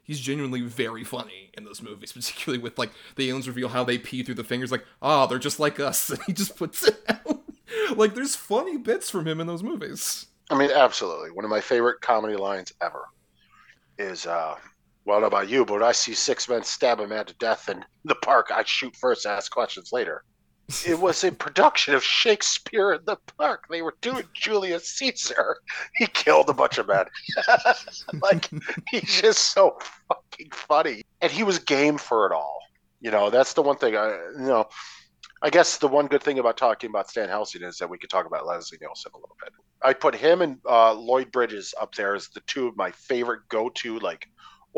[0.08, 3.98] He's genuinely very funny in those movies, particularly with like the aliens reveal how they
[3.98, 6.98] pee through the fingers like, "Oh, they're just like us." And he just puts it
[7.06, 7.42] out.
[7.94, 10.24] like there's funny bits from him in those movies.
[10.50, 11.30] I mean, absolutely.
[11.30, 13.04] One of my favorite comedy lines ever
[13.98, 14.54] is, uh,
[15.04, 18.14] well, about you, but I see six men stab a man to death in the
[18.14, 18.48] park.
[18.50, 20.24] I shoot first, ask questions later.
[20.86, 23.64] It was a production of Shakespeare in the Park.
[23.70, 25.56] They were doing Julius Caesar.
[25.96, 27.06] He killed a bunch of men.
[28.22, 28.50] like,
[28.88, 29.78] he's just so
[30.08, 31.02] fucking funny.
[31.22, 32.58] And he was game for it all.
[33.00, 34.68] You know, that's the one thing I, you know,
[35.40, 38.10] I guess the one good thing about talking about Stan Helsing is that we could
[38.10, 39.52] talk about Leslie Nielsen a little bit.
[39.82, 43.42] I put him and uh, Lloyd Bridges up there as the two of my favorite
[43.48, 44.26] go-to like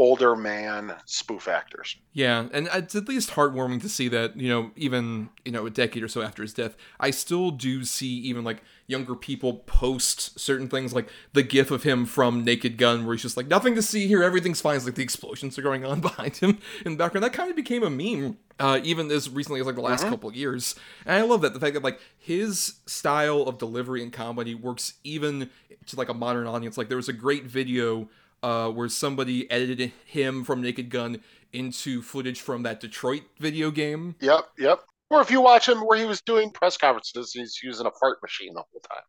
[0.00, 1.96] older man spoof actors.
[2.14, 5.70] Yeah, and it's at least heartwarming to see that, you know, even, you know, a
[5.70, 10.40] decade or so after his death, I still do see even like younger people post
[10.40, 13.74] certain things like the gif of him from Naked Gun where he's just like nothing
[13.74, 14.76] to see here, everything's fine.
[14.76, 17.22] It's like the explosions are going on behind him in the background.
[17.22, 18.38] That kind of became a meme.
[18.58, 20.74] Uh, even as recently as like the last couple of years,
[21.06, 24.98] and I love that the fact that like his style of delivery and comedy works
[25.02, 25.48] even
[25.86, 26.76] to like a modern audience.
[26.76, 28.10] Like there was a great video
[28.42, 31.20] uh, where somebody edited him from Naked Gun
[31.52, 34.14] into footage from that Detroit video game.
[34.20, 34.80] Yep, yep.
[35.10, 38.22] Or if you watch him where he was doing press conferences, he's using a fart
[38.22, 39.02] machine the whole time.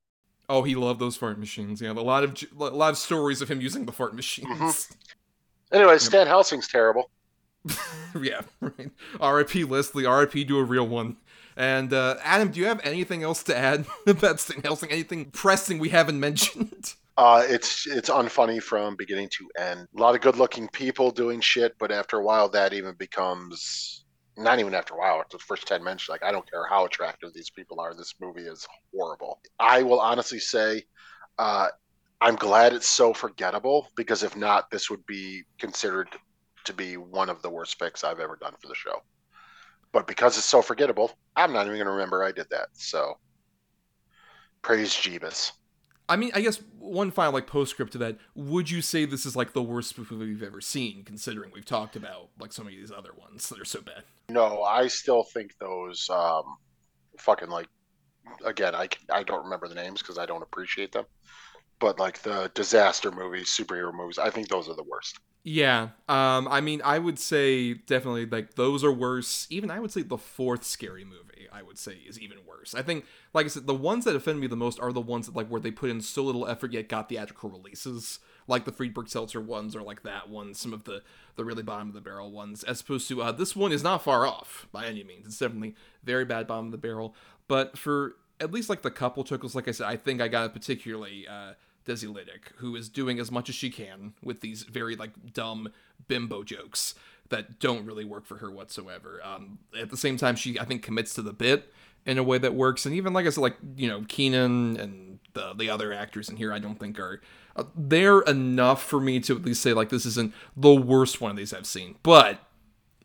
[0.50, 1.82] Oh, he loved those fart machines.
[1.82, 4.90] Yeah, a lot of a lot of stories of him using the fart machines.
[5.72, 7.10] Anyway, Stan Helsing's terrible.
[8.22, 8.92] yeah, right.
[9.20, 9.64] R.I.P.
[9.64, 10.06] Leslie.
[10.06, 10.44] R.I.P.
[10.44, 11.18] Do a real one.
[11.56, 14.92] And uh, Adam, do you have anything else to add about Stan Helsing?
[14.92, 16.96] Anything pressing we haven't mentioned?
[17.18, 19.88] Uh, it's it's unfunny from beginning to end.
[19.96, 24.06] A lot of good-looking people doing shit, but after a while, that even becomes
[24.38, 25.20] not even after a while.
[25.20, 27.94] After the first ten minutes, like I don't care how attractive these people are.
[27.94, 29.40] This movie is horrible.
[29.60, 30.84] I will honestly say,
[31.38, 31.68] uh,
[32.22, 36.08] I'm glad it's so forgettable because if not, this would be considered
[36.66, 39.02] to be one of the worst picks I've ever done for the show.
[39.92, 42.70] But because it's so forgettable, I'm not even going to remember I did that.
[42.74, 43.16] So,
[44.62, 45.52] praise Jeebus.
[46.12, 48.18] I mean, I guess one final like postscript to that.
[48.36, 51.64] Would you say this is like the worst spoof movie we've ever seen, considering we've
[51.64, 54.04] talked about like so many of these other ones that are so bad?
[54.28, 56.58] No, I still think those um,
[57.18, 57.68] fucking like
[58.44, 61.06] again, I I don't remember the names because I don't appreciate them.
[61.80, 65.18] But like the disaster movies, superhero movies, I think those are the worst.
[65.44, 65.90] Yeah.
[66.08, 69.48] Um, I mean, I would say definitely like those are worse.
[69.50, 72.76] Even I would say the fourth scary movie, I would say, is even worse.
[72.76, 75.26] I think, like I said, the ones that offend me the most are the ones
[75.26, 78.20] that like where they put in so little effort yet got theatrical releases.
[78.48, 81.02] Like the Friedberg Seltzer ones or like that one, some of the
[81.36, 84.04] the really bottom of the barrel ones, as opposed to uh, this one is not
[84.04, 85.26] far off by any means.
[85.26, 87.16] It's definitely very bad bottom of the barrel.
[87.48, 90.46] But for at least like the couple chuckles, like I said, I think I got
[90.46, 91.54] it particularly uh
[91.86, 95.72] Desi Lydic, who is doing as much as she can with these very like dumb
[96.08, 96.96] bimbo jokes
[97.30, 99.20] that don't really work for her whatsoever.
[99.24, 101.72] Um, at the same time, she I think commits to the bit
[102.06, 105.20] in a way that works, and even like I said, like you know Kenan and
[105.34, 107.22] the the other actors in here, I don't think are
[107.56, 111.32] uh, they're enough for me to at least say like this isn't the worst one
[111.32, 112.40] of these I've seen, but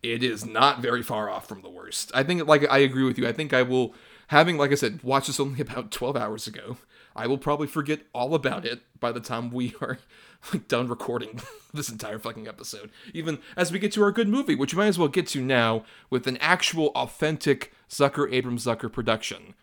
[0.03, 2.11] it is not very far off from the worst.
[2.15, 3.27] I think like I agree with you.
[3.27, 3.95] I think I will
[4.29, 6.79] having like I said watched this only about 12 hours ago.
[7.17, 9.99] I will probably forget all about it by the time we are
[10.53, 11.41] like done recording
[11.75, 12.91] this entire fucking episode.
[13.15, 15.41] Even as we get to our good movie, which we might as well get to
[15.41, 19.55] now with an actual authentic Zucker Abrahams Zucker production.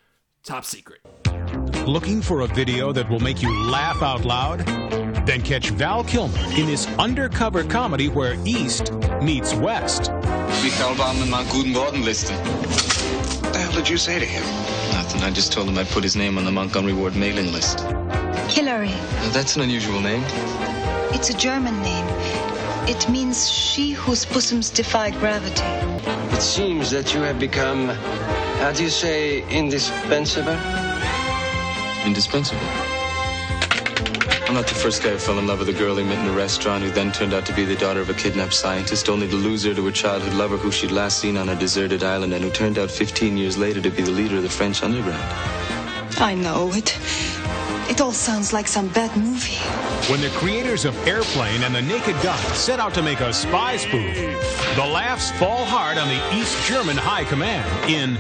[0.44, 1.02] Top secret.
[1.88, 4.66] Looking for a video that will make you laugh out loud?
[5.28, 10.12] Then catch Val Kilmer in this undercover comedy where East meets West.
[10.12, 12.32] Michael Baumann mal guten Wortenliste.
[13.42, 14.73] What the hell did you say to him?
[15.14, 15.30] Nothing.
[15.30, 17.82] I just told him I'd put his name on the Montgomery Ward mailing list.
[18.52, 18.94] Hillary.
[19.32, 20.24] That's an unusual name.
[21.14, 22.06] It's a German name.
[22.88, 25.62] It means she whose bosoms defy gravity.
[26.36, 27.90] It seems that you have become,
[28.60, 30.58] how do you say, indispensable?
[32.06, 32.93] Indispensable.
[34.54, 36.32] I'm not the first guy who fell in love with a girl he met in
[36.32, 39.28] a restaurant who then turned out to be the daughter of a kidnapped scientist, only
[39.28, 42.34] to lose her to a childhood lover who she'd last seen on a deserted island
[42.34, 45.24] and who turned out 15 years later to be the leader of the French underground.
[46.20, 46.96] I know it.
[47.90, 49.56] It all sounds like some bad movie.
[50.12, 53.78] When the creators of Airplane and The Naked Gun set out to make a spy
[53.78, 54.16] spoof,
[54.76, 58.20] the laughs fall hard on the East German High Command in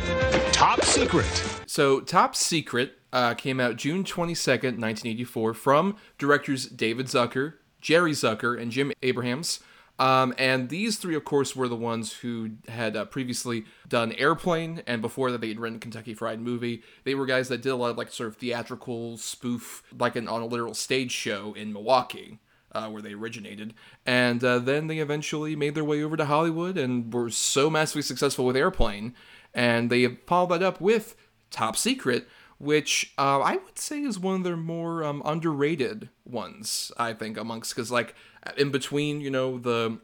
[0.52, 1.62] Top Secret.
[1.68, 8.60] So, Top Secret uh, came out June 22nd, 1984, from directors David Zucker, Jerry Zucker,
[8.60, 9.60] and Jim Abrahams.
[10.00, 14.82] Um, and these three, of course, were the ones who had uh, previously done Airplane,
[14.88, 16.82] and before that, they had written Kentucky Fried Movie.
[17.04, 20.28] They were guys that did a lot of like sort of theatrical spoof, like an,
[20.28, 22.40] on a literal stage show in Milwaukee.
[22.76, 23.72] Uh, where they originated,
[24.04, 28.02] and uh, then they eventually made their way over to Hollywood and were so massively
[28.02, 29.14] successful with Airplane,
[29.54, 31.16] and they followed that up with
[31.52, 36.92] Top Secret, which uh, I would say is one of their more um, underrated ones.
[36.98, 38.16] I think amongst because like
[38.58, 40.00] in between, you know, the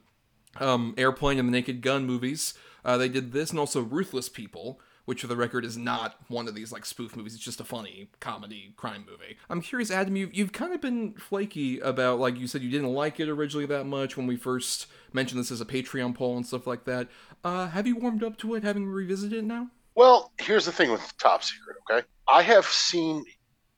[0.60, 4.80] um, Airplane and the Naked Gun movies, uh, they did this and also Ruthless People.
[5.06, 7.34] Which, for the record, is not one of these like spoof movies.
[7.34, 9.38] It's just a funny comedy crime movie.
[9.50, 10.16] I'm curious, Adam.
[10.16, 13.66] You've you've kind of been flaky about like you said you didn't like it originally
[13.66, 17.08] that much when we first mentioned this as a Patreon poll and stuff like that.
[17.44, 19.70] Uh, have you warmed up to it, having revisited it now?
[19.96, 22.08] Well, here's the thing with Top Secret, okay?
[22.28, 23.24] I have seen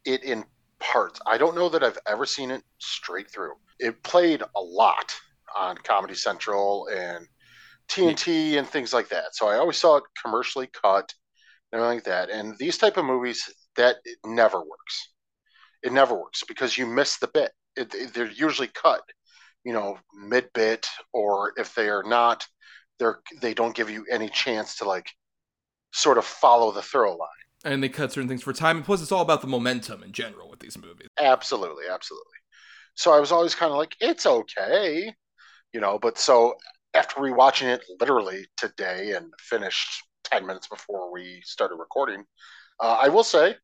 [0.05, 0.45] it in
[0.79, 1.19] parts.
[1.25, 3.53] I don't know that I've ever seen it straight through.
[3.79, 5.13] It played a lot
[5.57, 7.27] on Comedy Central and
[7.87, 9.35] TNT and things like that.
[9.35, 11.13] So I always saw it commercially cut
[11.71, 12.29] and like that.
[12.29, 15.09] And these type of movies, that it never works.
[15.83, 17.51] It never works because you miss the bit.
[17.75, 19.01] It, it, they're usually cut,
[19.63, 22.45] you know, mid bit, or if they are not,
[22.99, 25.09] they're they don't give you any chance to like
[25.91, 27.29] sort of follow the throw line.
[27.63, 28.77] And they cut certain things for time.
[28.77, 31.07] And plus, it's all about the momentum in general with these movies.
[31.19, 32.25] Absolutely, absolutely.
[32.95, 35.13] So I was always kind of like, it's okay,
[35.73, 35.99] you know.
[35.99, 36.55] But so
[36.93, 42.23] after rewatching it literally today and finished 10 minutes before we started recording,
[42.79, 43.55] uh, I will say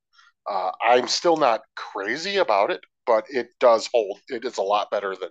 [0.50, 4.20] uh, I'm still not crazy about it, but it does hold.
[4.30, 5.30] It is a lot better than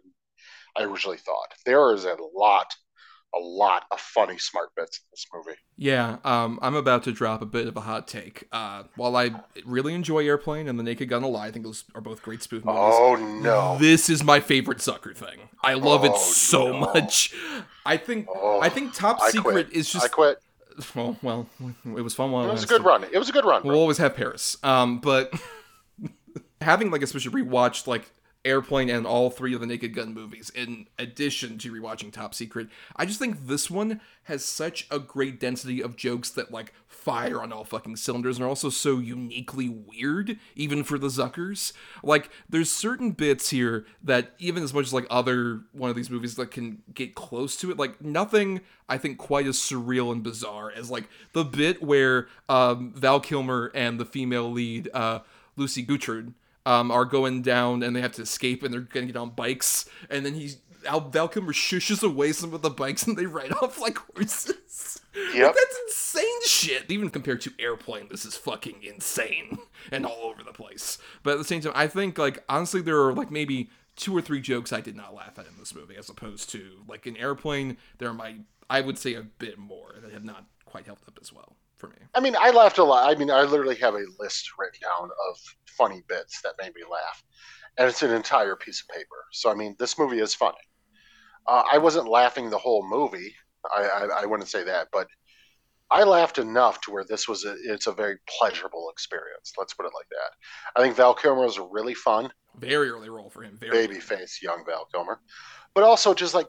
[0.76, 1.54] I originally thought.
[1.64, 2.74] There is a lot
[3.34, 5.58] a lot of funny smart bits in this movie.
[5.76, 8.44] Yeah, um, I'm about to drop a bit of a hot take.
[8.50, 11.84] Uh, while I really enjoy Airplane and The Naked Gun A Lie, I think those
[11.94, 12.80] are both great spoof movies.
[12.82, 13.76] Oh no!
[13.78, 15.40] This is my favorite Zucker thing.
[15.62, 16.80] I love it Oh, so no.
[16.80, 17.34] much.
[17.84, 19.72] I think Oh, I think Top I Secret quit.
[19.72, 20.38] is just I quit.
[20.94, 21.46] well, well,
[21.84, 23.04] it was fun while It it was a good run.
[23.04, 23.62] It was a good run.
[23.64, 24.56] We'll always have Paris.
[24.62, 25.32] Um, but
[26.60, 28.10] having like especially rewatched like
[28.46, 32.68] Airplane and all three of the Naked Gun movies, in addition to rewatching Top Secret,
[32.94, 37.42] I just think this one has such a great density of jokes that like fire
[37.42, 41.72] on all fucking cylinders and are also so uniquely weird, even for the Zuckers.
[42.02, 46.10] Like, there's certain bits here that even as much as like other one of these
[46.10, 50.22] movies that can get close to it, like nothing I think quite as surreal and
[50.22, 55.20] bizarre as like the bit where um, Val Kilmer and the female lead, uh,
[55.56, 56.32] Lucy Gutteridge,
[56.66, 59.88] um, are going down and they have to escape and they're gonna get on bikes
[60.10, 63.52] and then he's Al- Val Kilmer shushes away some of the bikes and they ride
[63.62, 65.00] off like horses.
[65.14, 65.46] Yep.
[65.46, 66.90] Like, that's insane shit.
[66.90, 69.58] Even compared to Airplane, this is fucking insane
[69.92, 70.98] and all over the place.
[71.22, 74.20] But at the same time, I think like honestly there are like maybe two or
[74.20, 77.16] three jokes I did not laugh at in this movie, as opposed to like in
[77.16, 78.36] Airplane, there are my
[78.68, 81.88] I would say a bit more that have not quite held up as well for
[81.88, 81.96] me.
[82.14, 83.10] I mean, I laughed a lot.
[83.10, 86.82] I mean, I literally have a list written down of funny bits that made me
[86.90, 87.22] laugh,
[87.78, 89.24] and it's an entire piece of paper.
[89.32, 90.56] So, I mean, this movie is funny.
[91.46, 93.34] Uh, I wasn't laughing the whole movie.
[93.74, 95.08] I, I, I wouldn't say that, but
[95.90, 99.52] I laughed enough to where this was a, it's a very pleasurable experience.
[99.56, 100.80] Let's put it like that.
[100.80, 103.56] I think Val Kilmer was really fun, Very early role for him.
[103.60, 105.20] Very baby face young Val Kilmer,
[105.74, 106.48] but also just like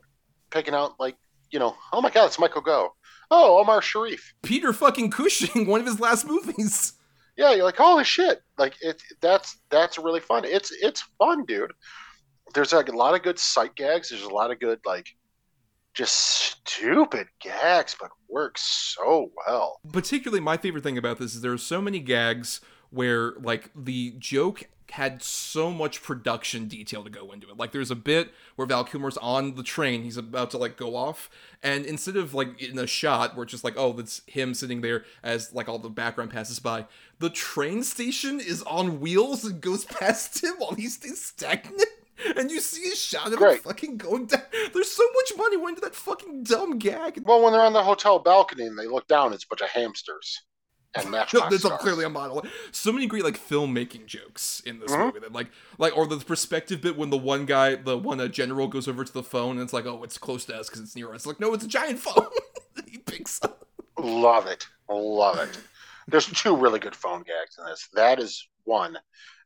[0.50, 1.16] picking out like
[1.52, 2.92] you know, oh my God, it's Michael Gough.
[3.30, 4.34] Oh, Omar Sharif.
[4.42, 6.94] Peter fucking Cushing, one of his last movies.
[7.38, 8.42] yeah, you're like, holy shit!
[8.58, 10.46] Like it, that's that's really fun.
[10.46, 11.72] It's it's fun, dude.
[12.54, 14.10] There's like a lot of good sight gags.
[14.10, 15.08] There's a lot of good like
[15.94, 16.16] just
[16.66, 19.80] stupid gags, but works so well.
[19.92, 22.62] particularly my favorite thing about this is there are so many gags
[22.92, 27.58] where like the joke had so much production detail to go into it.
[27.58, 30.96] Like there's a bit where Val Kilmer's on the train, he's about to like go
[30.96, 31.30] off,
[31.62, 34.82] and instead of like in a shot where it's just like, oh, that's him sitting
[34.82, 36.86] there as like all the background passes by,
[37.20, 41.84] the train station is on wheels and goes past him while he stays stagnant.
[42.36, 43.62] And you see a shot of Great.
[43.62, 44.42] fucking going down.
[44.74, 47.22] There's so much money went into that fucking dumb gag.
[47.24, 49.70] Well, when they're on the hotel balcony and they look down, it's a bunch of
[49.70, 50.42] hamsters
[50.96, 51.82] and matchbox stars.
[51.82, 52.46] clearly a model.
[52.72, 55.06] So many great like filmmaking jokes in this Mhm.
[55.08, 58.28] movie that like like or the perspective bit when the one guy, the one uh,
[58.28, 60.82] general goes over to the phone and it's like, oh, it's close to us because
[60.82, 61.26] it's near us.
[61.26, 62.28] Like, no, it's a giant phone.
[62.90, 63.68] he picks up.
[64.00, 64.68] Love it.
[64.90, 65.58] Love it.
[66.08, 67.90] There's two really good phone gags in this.
[67.94, 68.98] That is one,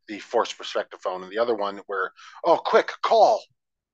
[0.07, 2.11] the forced perspective phone, and the other one where,
[2.43, 3.41] oh, quick, call.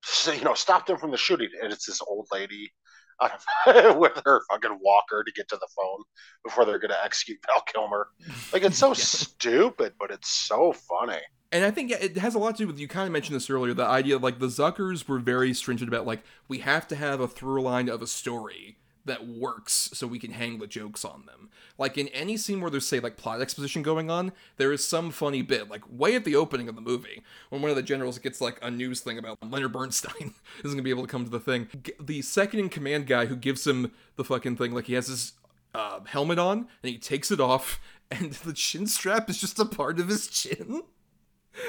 [0.04, 1.50] So, you know, stop them from the shooting.
[1.62, 2.74] And it's this old lady
[3.98, 6.04] with her fucking walker to get to the phone
[6.44, 8.10] before they're going to execute Val Kilmer.
[8.54, 11.22] Like, it's so stupid, but it's so funny.
[11.52, 13.36] And I think yeah, it has a lot to do with you kind of mentioned
[13.36, 13.74] this earlier.
[13.74, 17.22] The idea of like the Zuckers were very stringent about like we have to have
[17.22, 21.26] a through line of a story that works so we can hang the jokes on
[21.26, 21.50] them.
[21.78, 25.12] Like in any scene where there's say like plot exposition going on, there is some
[25.12, 25.70] funny bit.
[25.70, 28.60] Like way at the opening of the movie, when one of the generals gets like
[28.62, 30.34] a news thing about Leonard Bernstein
[30.64, 31.68] isn't gonna be able to come to the thing.
[32.00, 35.34] The second in command guy who gives him the fucking thing, like he has his
[35.74, 37.80] uh, helmet on and he takes it off,
[38.12, 40.84] and the chin strap is just a part of his chin.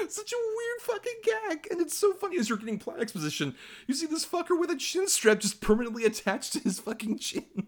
[0.09, 3.55] Such a weird fucking gag, and it's so funny as you're getting plot exposition.
[3.87, 7.67] You see this fucker with a chin strap just permanently attached to his fucking chin.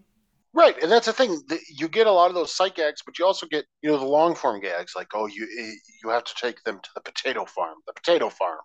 [0.54, 1.40] Right, and that's the thing.
[1.68, 4.04] You get a lot of those sight gags, but you also get you know the
[4.04, 7.46] long form gags, like oh you eh, you have to take them to the potato
[7.46, 8.60] farm, the potato farm.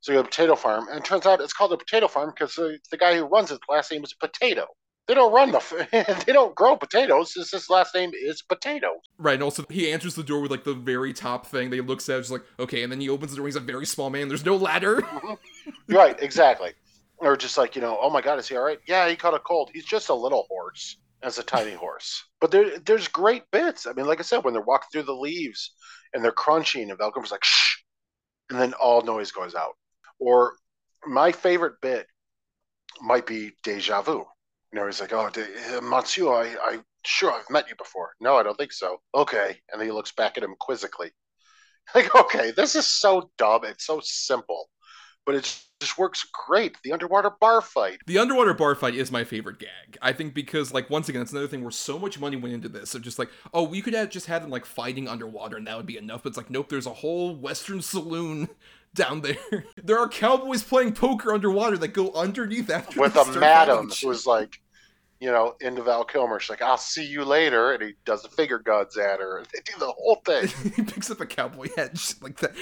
[0.00, 2.30] So you to the potato farm, and it turns out it's called the potato farm
[2.30, 4.66] because the, the guy who runs it, last name is Potato.
[5.08, 7.32] They don't run the, they don't grow potatoes.
[7.32, 9.00] His, his last name is Potato.
[9.16, 11.70] Right, and also he answers the door with like the very top thing.
[11.70, 13.46] They looks at, just like okay, and then he opens the door.
[13.46, 14.28] He's a very small man.
[14.28, 15.02] There's no ladder.
[15.68, 15.94] Mm-hmm.
[15.94, 16.72] right, exactly.
[17.18, 18.78] Or just like you know, oh my God, is he all right?
[18.86, 19.70] Yeah, he caught a cold.
[19.74, 20.96] He's just a little horse.
[21.22, 23.86] As a tiny horse, but there, there's great bits.
[23.86, 25.72] I mean, like I said, when they're walking through the leaves
[26.14, 27.78] and they're crunching, and Velcro's like shh,
[28.50, 29.72] and then all noise goes out.
[30.20, 30.54] Or
[31.06, 32.06] my favorite bit
[33.00, 34.24] might be deja vu.
[34.72, 35.30] You know, he's like, "Oh, uh,
[36.30, 39.00] I, I sure I've met you before." No, I don't think so.
[39.14, 41.10] Okay, and then he looks back at him quizzically.
[41.94, 43.64] Like, okay, this is so dumb.
[43.64, 44.68] It's so simple,
[45.24, 46.76] but it just works great.
[46.82, 47.98] The underwater bar fight.
[48.06, 49.96] The underwater bar fight is my favorite gag.
[50.02, 52.68] I think because like once again, it's another thing where so much money went into
[52.68, 52.90] this.
[52.90, 55.76] So just like, oh, we could have just had them like fighting underwater and that
[55.76, 56.22] would be enough.
[56.22, 58.48] But it's like, nope, there's a whole Western saloon
[58.94, 59.36] down there.
[59.82, 64.60] There are cowboys playing poker underwater that go underneath after with a madam who's like,
[65.20, 66.38] you know, into Val Kilmer.
[66.38, 69.42] She's like, "I'll see you later," and he does the finger guns at her.
[69.52, 72.52] They do the whole thing he picks up a cowboy hat like that.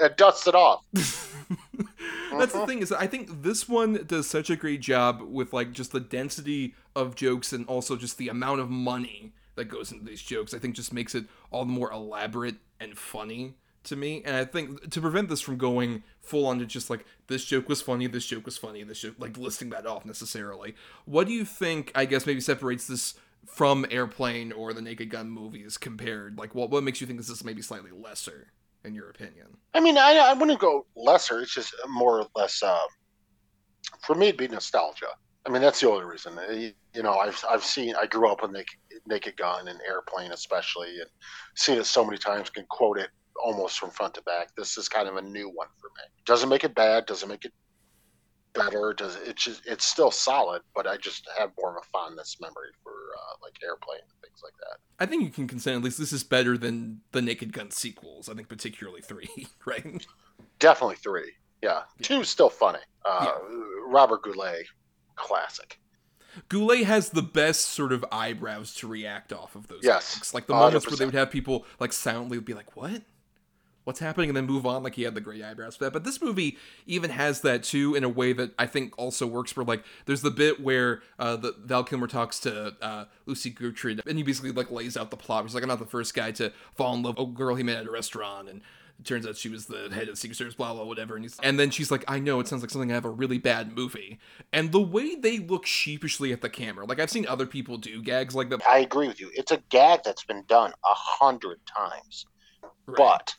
[0.00, 0.84] and dusts it off.
[0.92, 2.66] That's the mm-hmm.
[2.66, 6.00] thing is I think this one does such a great job with like just the
[6.00, 10.52] density of jokes and also just the amount of money that goes into these jokes.
[10.52, 13.54] I think just makes it all the more elaborate and funny
[13.84, 14.22] to me.
[14.24, 17.68] And I think to prevent this from going full on to just like this joke
[17.68, 20.74] was funny, this joke was funny, this joke like listing that off necessarily.
[21.04, 23.14] What do you think I guess maybe separates this
[23.46, 26.38] from Airplane or the Naked Gun movies compared?
[26.38, 28.52] Like what what makes you think this is maybe slightly lesser
[28.84, 29.56] in your opinion?
[29.74, 31.40] I mean, I, I wouldn't go lesser.
[31.40, 32.62] It's just more or less.
[32.62, 32.78] Uh,
[34.00, 35.08] for me, it'd be nostalgia.
[35.46, 36.38] I mean, that's the only reason.
[36.38, 37.94] Uh, You, know, I've I've seen.
[37.96, 41.10] I grew up with Naked, Naked Gun and Airplane, especially, and
[41.54, 42.50] seen it so many times.
[42.50, 43.10] Can quote it
[43.42, 44.54] almost from front to back.
[44.56, 46.04] This is kind of a new one for me.
[46.24, 47.06] Doesn't make it bad.
[47.06, 47.52] Doesn't make it
[48.54, 48.94] better.
[48.96, 49.62] Does it just?
[49.66, 53.54] It's still solid, but I just have more of a fondness memory for uh, like
[53.62, 54.78] Airplane and things like that.
[54.98, 58.28] I think you can consent at least this is better than the Naked Gun sequels.
[58.28, 59.28] I think particularly three,
[59.66, 60.06] right?
[60.58, 61.32] Definitely three.
[61.62, 62.80] Yeah, two's still funny.
[63.04, 63.32] Uh,
[63.86, 64.66] Robert Goulet,
[65.16, 65.78] classic.
[66.48, 69.80] Goulet has the best sort of eyebrows to react off of those.
[69.82, 73.02] Yes, like the moments where they would have people like silently be like, "What?
[73.84, 74.82] What's happening?" and then move on.
[74.82, 75.92] Like he had the gray eyebrows for that.
[75.92, 79.52] But this movie even has that too in a way that I think also works.
[79.52, 84.04] for like there's the bit where uh, the Val Kilmer talks to uh, Lucy Gutteridge,
[84.06, 85.44] and he basically like lays out the plot.
[85.44, 87.62] He's like, "I'm not the first guy to fall in love with a girl he
[87.62, 88.62] met at a restaurant," and
[88.98, 91.16] it turns out she was the head of Secret Service, blah blah whatever.
[91.16, 93.10] And he's and then she's like, "I know it sounds like something I have a
[93.10, 94.18] really bad movie."
[94.52, 98.02] And the way they look sheepishly at the camera, like I've seen other people do
[98.02, 98.62] gags like that.
[98.68, 99.30] I agree with you.
[99.34, 102.26] It's a gag that's been done a hundred times,
[102.86, 103.34] but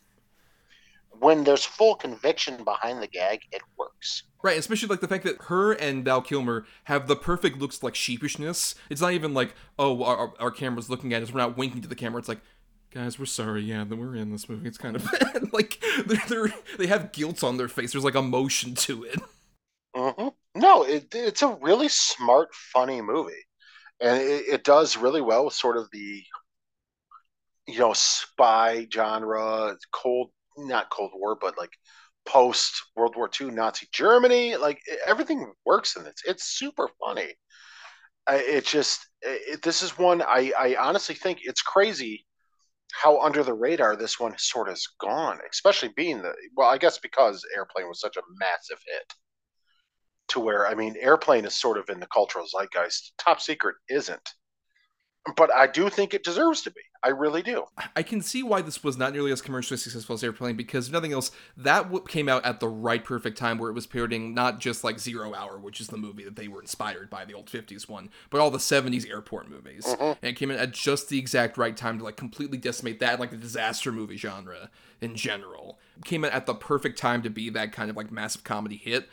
[1.20, 4.24] when there's full conviction behind the gag, it works.
[4.43, 7.95] Right, especially like the fact that her and Val Kilmer have the perfect looks like
[7.95, 8.76] sheepishness.
[8.89, 11.32] It's not even like, oh, our, our camera's looking at us.
[11.34, 12.20] We're not winking to the camera.
[12.20, 12.41] It's like,
[12.91, 13.63] guys, we're sorry.
[13.63, 14.68] Yeah, then we're in this movie.
[14.68, 15.51] It's kind of bad.
[15.51, 17.91] like they're, they're they have guilt on their face.
[17.93, 19.20] There's like emotion to it.
[19.95, 23.45] hmm No, it, it's a really smart, funny movie,
[24.01, 26.24] and it, it does really well with sort of the,
[27.68, 31.71] you know, spy genre, Cold, not Cold War, but like
[32.25, 34.55] post World War II Nazi Germany.
[34.57, 36.15] Like everything works in this.
[36.25, 37.33] It's super funny.
[38.27, 42.25] It just, it, this is one I, I honestly think it's crazy
[42.93, 46.77] how under the radar this one sort of has gone, especially being the well, I
[46.77, 49.13] guess because Airplane was such a massive hit
[50.29, 53.13] to where I mean, Airplane is sort of in the cultural zeitgeist.
[53.17, 54.29] Top Secret isn't,
[55.35, 56.81] but I do think it deserves to be.
[57.05, 57.65] I really do.
[57.95, 60.93] I can see why this was not nearly as commercially successful as Airplane because if
[60.93, 64.33] nothing else, that w- came out at the right perfect time where it was parodying
[64.33, 67.35] not just like Zero Hour, which is the movie that they were inspired by, the
[67.35, 69.85] old 50s one, but all the 70s airport movies.
[69.85, 70.17] Mhm.
[70.21, 73.19] And it came in at just the exact right time to like completely decimate that,
[73.19, 75.77] like the disaster movie genre in general.
[76.05, 79.07] Came in at the perfect time to be that kind of like massive comedy hit.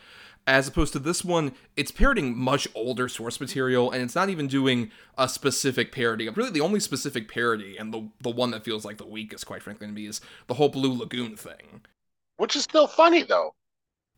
[0.45, 4.47] As opposed to this one, it's parodying much older source material, and it's not even
[4.47, 6.27] doing a specific parody.
[6.27, 9.63] Really, the only specific parody, and the the one that feels like the weakest, quite
[9.63, 11.81] frankly, to me, is the whole Blue Lagoon thing.
[12.35, 13.53] Which is still funny though.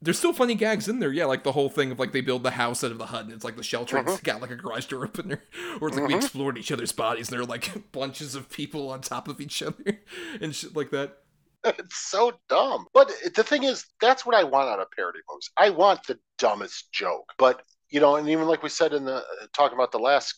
[0.01, 2.43] There's still funny gags in there, yeah, like the whole thing of like they build
[2.43, 4.51] the house out of the hut, and it's like the shelter, and it's got like
[4.51, 5.41] a garage door opener,
[5.81, 6.17] or it's like we Mhm.
[6.17, 9.61] explored each other's bodies, and there are like bunches of people on top of each
[9.61, 9.99] other,
[10.41, 11.19] and shit like that.
[11.79, 12.85] It's so dumb.
[12.93, 15.49] But the thing is, that's what I want out of parody movies.
[15.57, 17.25] I want the dumbest joke.
[17.37, 19.23] But you know, and even like we said in the
[19.55, 20.35] talking about the last,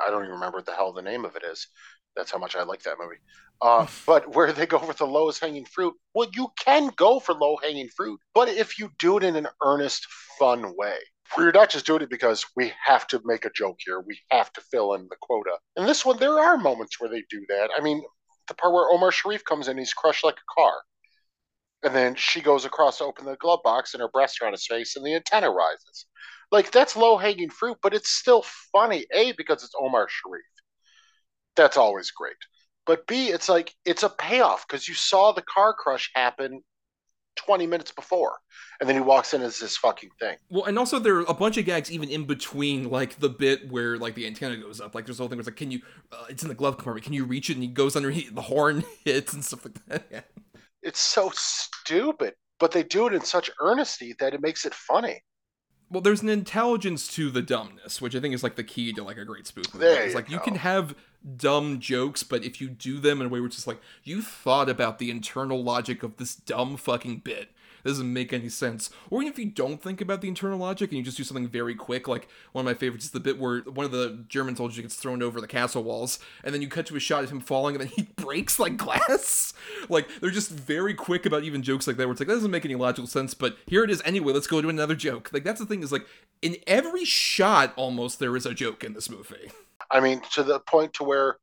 [0.00, 1.66] I don't even remember what the hell the name of it is.
[2.16, 3.16] That's how much I like that movie.
[3.60, 7.34] Uh, but where they go for the lowest hanging fruit, well, you can go for
[7.34, 10.06] low hanging fruit, but if you do it in an earnest,
[10.38, 10.96] fun way,
[11.36, 14.52] you're not just doing it because we have to make a joke here, we have
[14.52, 15.58] to fill in the quota.
[15.76, 17.70] In this one, there are moments where they do that.
[17.76, 18.02] I mean,
[18.48, 20.72] the part where Omar Sharif comes in, he's crushed like a car.
[21.82, 24.52] And then she goes across to open the glove box and her breasts are on
[24.52, 26.06] his face and the antenna rises.
[26.50, 29.06] Like, that's low hanging fruit, but it's still funny.
[29.12, 30.42] A, because it's Omar Sharif.
[31.56, 32.36] That's always great.
[32.86, 36.62] But B, it's like, it's a payoff because you saw the car crush happen
[37.38, 38.36] 20 minutes before.
[38.80, 40.36] And then he walks in as this fucking thing.
[40.50, 43.70] Well, and also there are a bunch of gags even in between, like the bit
[43.70, 44.94] where like the antenna goes up.
[44.94, 45.80] Like there's a whole thing where it's like, can you?
[46.12, 47.04] Uh, it's in the glove compartment.
[47.04, 47.54] Can you reach it?
[47.54, 48.34] And he goes underneath.
[48.34, 50.06] The horn hits and stuff like that.
[50.10, 50.20] Yeah.
[50.82, 55.22] It's so stupid, but they do it in such earnesty that it makes it funny.
[55.90, 59.02] Well, there's an intelligence to the dumbness, which I think is like the key to
[59.02, 59.86] like a great spoof movie.
[59.86, 60.44] There it's you like you go.
[60.44, 60.94] can have
[61.36, 64.20] dumb jokes, but if you do them in a way where it's just like you
[64.20, 67.50] thought about the internal logic of this dumb fucking bit
[67.88, 68.90] doesn't make any sense.
[69.10, 71.48] Or even if you don't think about the internal logic and you just do something
[71.48, 74.56] very quick, like one of my favorites is the bit where one of the German
[74.56, 77.30] soldiers gets thrown over the castle walls, and then you cut to a shot of
[77.30, 79.54] him falling, and then he breaks like glass.
[79.88, 82.50] like they're just very quick about even jokes like that, where it's like that doesn't
[82.50, 84.32] make any logical sense, but here it is anyway.
[84.32, 85.30] Let's go to another joke.
[85.32, 86.06] Like that's the thing is like
[86.42, 89.50] in every shot almost there is a joke in this movie.
[89.90, 91.38] I mean, to the point to where,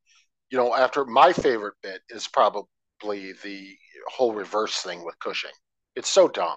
[0.50, 2.68] you know, after my favorite bit is probably
[3.02, 3.76] the
[4.08, 5.50] whole reverse thing with Cushing.
[5.96, 6.56] It's so dumb,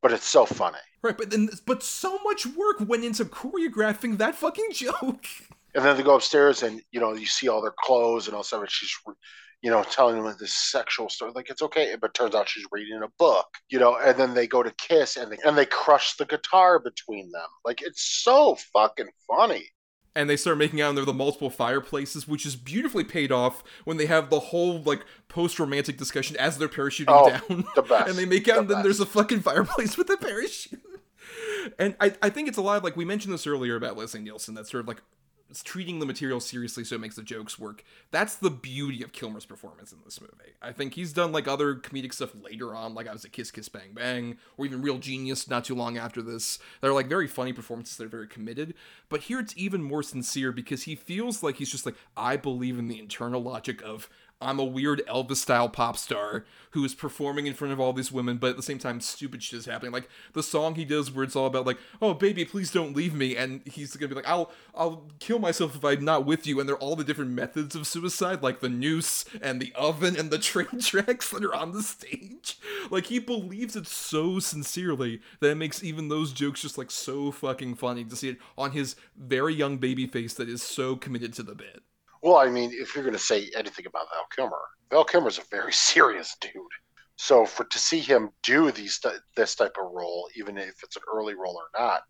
[0.00, 0.78] but it's so funny.
[1.02, 5.26] Right, but then but so much work went into choreographing that fucking joke.
[5.74, 8.44] And then they go upstairs, and you know, you see all their clothes and all
[8.44, 8.60] stuff.
[8.60, 8.94] And she's,
[9.62, 11.32] you know, telling them this sexual story.
[11.34, 13.46] Like it's okay, but turns out she's reading a book.
[13.68, 16.78] You know, and then they go to kiss, and they and they crush the guitar
[16.78, 17.48] between them.
[17.64, 19.68] Like it's so fucking funny
[20.14, 23.32] and they start making out and there are the multiple fireplaces, which is beautifully paid
[23.32, 27.64] off when they have the whole like post romantic discussion as they're parachuting oh, down.
[27.74, 28.08] The best.
[28.08, 28.84] and they make out, the and then best.
[28.84, 30.82] there's a fucking fireplace with a parachute.
[31.78, 34.20] and I, I think it's a lot of like we mentioned this earlier about Leslie
[34.20, 35.02] Nielsen, that sort of like
[35.60, 37.82] treating the material seriously so it makes the jokes work.
[38.12, 40.52] That's the beauty of Kilmer's performance in this movie.
[40.62, 43.50] I think he's done like other comedic stuff later on, like I was a Kiss
[43.50, 46.60] Kiss Bang Bang, or even Real Genius not too long after this.
[46.80, 48.74] They're like very funny performances, they're very committed.
[49.08, 52.78] But here it's even more sincere because he feels like he's just like, I believe
[52.78, 54.08] in the internal logic of
[54.42, 58.10] I'm a weird Elvis style pop star who is performing in front of all these
[58.10, 59.92] women, but at the same time, stupid shit is happening.
[59.92, 63.14] Like the song he does where it's all about like, "Oh baby, please don't leave
[63.14, 66.58] me," and he's gonna be like, "I'll I'll kill myself if I'm not with you."
[66.58, 70.30] And they're all the different methods of suicide, like the noose and the oven and
[70.30, 72.58] the train tracks that are on the stage.
[72.90, 77.30] Like he believes it so sincerely that it makes even those jokes just like so
[77.30, 81.32] fucking funny to see it on his very young baby face that is so committed
[81.34, 81.82] to the bit.
[82.22, 85.44] Well, I mean, if you're going to say anything about Val Kilmer, Val Kilmer's a
[85.50, 86.52] very serious dude.
[87.16, 89.00] So for to see him do these
[89.36, 92.02] this type of role, even if it's an early role or not,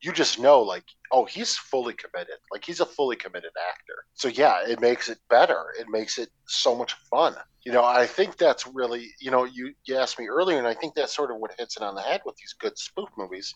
[0.00, 2.36] you just know like, oh, he's fully committed.
[2.52, 3.94] Like he's a fully committed actor.
[4.14, 5.66] So yeah, it makes it better.
[5.78, 7.34] It makes it so much fun.
[7.64, 10.74] You know, I think that's really, you know, you you asked me earlier, and I
[10.74, 13.54] think that's sort of what hits it on the head with these good spoof movies.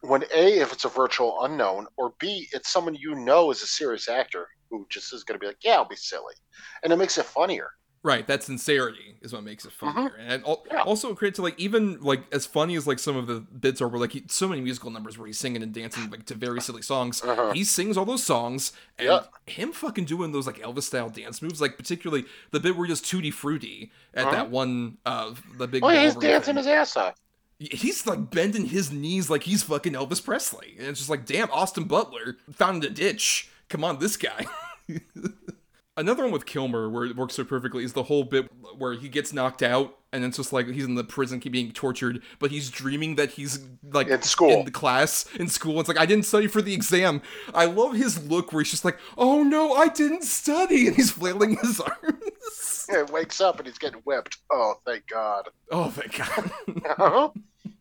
[0.00, 3.66] When a, if it's a virtual unknown, or b, it's someone you know is a
[3.66, 4.48] serious actor
[4.78, 6.34] who just is going to be like, yeah, I'll be silly,
[6.82, 7.70] and it makes it funnier.
[8.06, 10.30] Right, that sincerity is what makes it funnier, mm-hmm.
[10.30, 10.82] and al- yeah.
[10.82, 13.88] also credit to like even like as funny as like some of the bits are,
[13.88, 16.60] where like he, so many musical numbers where he's singing and dancing like to very
[16.60, 17.20] silly songs.
[17.24, 17.50] Uh-huh.
[17.50, 19.22] He sings all those songs, and yeah.
[19.46, 22.92] him fucking doing those like Elvis style dance moves, like particularly the bit where he
[22.92, 24.36] does tutti frutti at uh-huh.
[24.36, 25.82] that one uh the big.
[25.82, 26.58] Oh, yeah, he's dancing thing.
[26.58, 27.16] his ass off.
[27.58, 31.50] He's like bending his knees like he's fucking Elvis Presley, and it's just like, damn,
[31.50, 33.50] Austin Butler found a ditch.
[33.68, 34.46] Come on, this guy.
[35.98, 39.08] Another one with Kilmer where it works so perfectly is the whole bit where he
[39.08, 42.70] gets knocked out and it's just like he's in the prison being tortured, but he's
[42.70, 43.60] dreaming that he's
[43.92, 45.78] like in school, in the class, in school.
[45.80, 47.22] It's like I didn't study for the exam.
[47.54, 51.10] I love his look where he's just like, "Oh no, I didn't study," and he's
[51.10, 52.86] flailing his arms.
[52.90, 54.38] Yeah, wakes up and he's getting whipped.
[54.50, 55.48] Oh, thank God.
[55.70, 56.50] Oh, thank God.
[56.98, 57.30] uh-huh.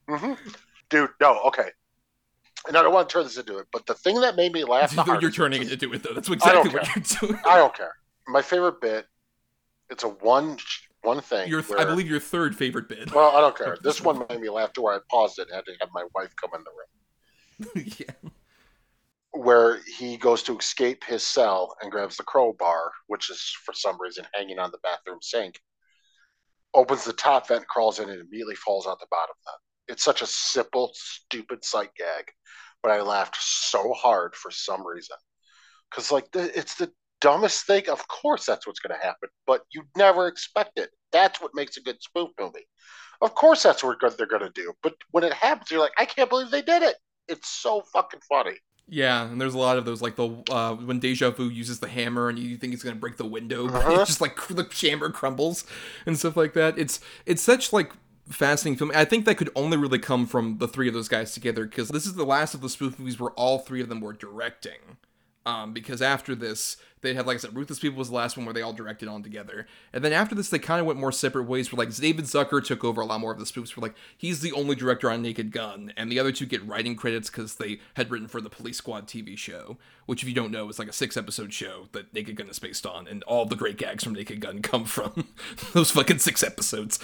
[0.10, 0.34] mm-hmm.
[0.90, 1.70] Dude, no, okay.
[2.68, 4.64] And I don't want to turn this into it, but the thing that made me
[4.64, 6.14] laugh, the you're turning it into it though.
[6.14, 7.40] That's exactly what you're doing.
[7.48, 7.94] I don't care
[8.28, 9.06] my favorite bit.
[9.90, 10.58] It's a one
[11.04, 11.48] one thing.
[11.48, 13.14] Your, where, I believe your third favorite bit.
[13.14, 13.78] Well, I don't care.
[13.84, 16.06] This one made me laugh to where I paused it and had to have my
[16.16, 17.94] wife come in the room.
[18.00, 18.30] yeah.
[19.32, 24.02] Where he goes to escape his cell and grabs the crowbar, which is for some
[24.02, 25.60] reason hanging on the bathroom sink,
[26.74, 29.62] opens the top vent, crawls in, and immediately falls out the bottom vent.
[29.88, 32.32] It's such a simple, stupid sight gag,
[32.82, 35.18] but I laughed so hard for some reason.
[35.90, 39.62] Because, like, the, it's the dumbest thing, of course that's what's going to happen, but
[39.72, 40.90] you'd never expect it.
[41.12, 42.68] That's what makes a good spoof movie.
[43.22, 44.74] Of course that's what they're going to do.
[44.84, 46.96] But when it happens, you're like, I can't believe they did it.
[47.28, 48.58] It's so fucking funny.
[48.88, 51.88] Yeah, and there's a lot of those, like the uh, when Deja Vu uses the
[51.88, 54.02] hammer and you think he's gonna break the window, but uh-huh.
[54.02, 55.66] it's just like the chamber crumbles
[56.06, 56.78] and stuff like that.
[56.78, 57.94] It's it's such like
[58.30, 58.92] fascinating film.
[58.94, 61.90] I think that could only really come from the three of those guys together because
[61.90, 64.98] this is the last of the spoof movies where all three of them were directing.
[65.46, 68.46] Um, because after this, they had, like I said, Ruthless People was the last one
[68.46, 69.68] where they all directed on together.
[69.94, 71.72] And then after this, they kind of went more separate ways.
[71.72, 73.78] Where like David Zucker took over a lot more of the spoofs.
[73.78, 76.96] Where like he's the only director on Naked Gun, and the other two get writing
[76.96, 79.78] credits because they had written for the Police Squad TV show,
[80.08, 82.60] which if you don't know is like a six episode show that Naked Gun is
[82.60, 85.28] based on, and all the great gags from Naked Gun come from
[85.74, 87.00] those fucking six episodes.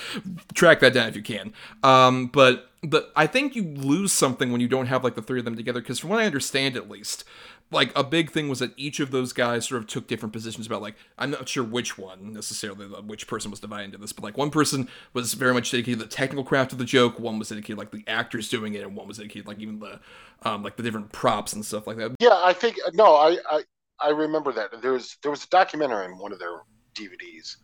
[0.56, 1.54] Track that down if you can.
[1.84, 5.38] Um, but but I think you lose something when you don't have like the three
[5.38, 7.24] of them together because from what I understand at least
[7.72, 10.68] like a big thing was that each of those guys sort of took different positions
[10.68, 14.24] about like I'm not sure which one necessarily which person was divided into this, but
[14.24, 17.40] like one person was very much dedicated to the technical craft of the joke, one
[17.40, 20.00] was dedicated like the actors doing it, and one was dedicated like even the
[20.44, 22.16] um like the different props and stuff like that.
[22.20, 23.64] Yeah, I think no, I I,
[24.00, 26.62] I remember that there was there was a documentary in one of their
[26.94, 27.56] DVDs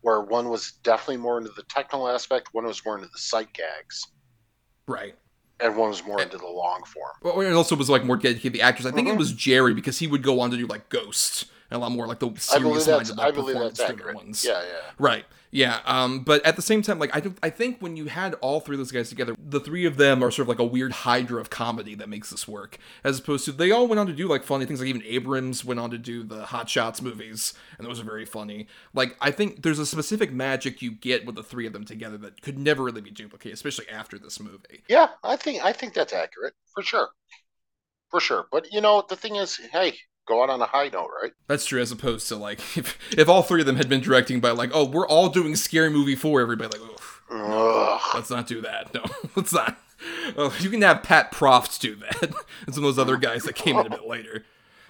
[0.00, 3.52] where one was definitely more into the technical aspect, one was more into the sight
[3.52, 4.04] gags,
[4.88, 5.14] Right.
[5.62, 7.12] And one was more into the long form.
[7.22, 8.86] Well, it also was like more dedicated to the actors.
[8.86, 9.16] I think Mm-hmm.
[9.16, 11.92] it was Jerry because he would go on to do like Ghost and a lot
[11.92, 14.14] more like the I believe serious that's I believe that's accurate.
[14.16, 14.44] ones.
[14.46, 14.90] Yeah, yeah.
[14.98, 15.24] Right.
[15.54, 15.80] Yeah.
[15.84, 18.58] Um, but at the same time, like I don't I think when you had all
[18.58, 20.92] three of those guys together, the three of them are sort of like a weird
[20.92, 22.78] hydra of comedy that makes this work.
[23.04, 24.80] As opposed to they all went on to do like funny things.
[24.80, 28.24] Like even Abrahams went on to do the Hot Shots movies, and those are very
[28.24, 28.66] funny.
[28.94, 32.16] Like I think there's a specific magic you get with the three of them together
[32.18, 34.82] that could never really be duplicated, especially after this movie.
[34.88, 37.10] Yeah, I think I think that's accurate for sure,
[38.10, 38.46] for sure.
[38.50, 41.32] But you know, the thing is, hey, go out on a high note, right?
[41.46, 44.40] That's true, as opposed to like if, if all three of them had been directing
[44.40, 46.90] by like, oh, we're all doing scary movie four, everybody, like,
[47.30, 48.92] no, let's not do that.
[48.92, 49.04] No,
[49.36, 49.78] let's not.
[50.36, 52.22] Oh, you can have Pat Proft do that,
[52.66, 54.44] and some of those other guys that came in a bit later.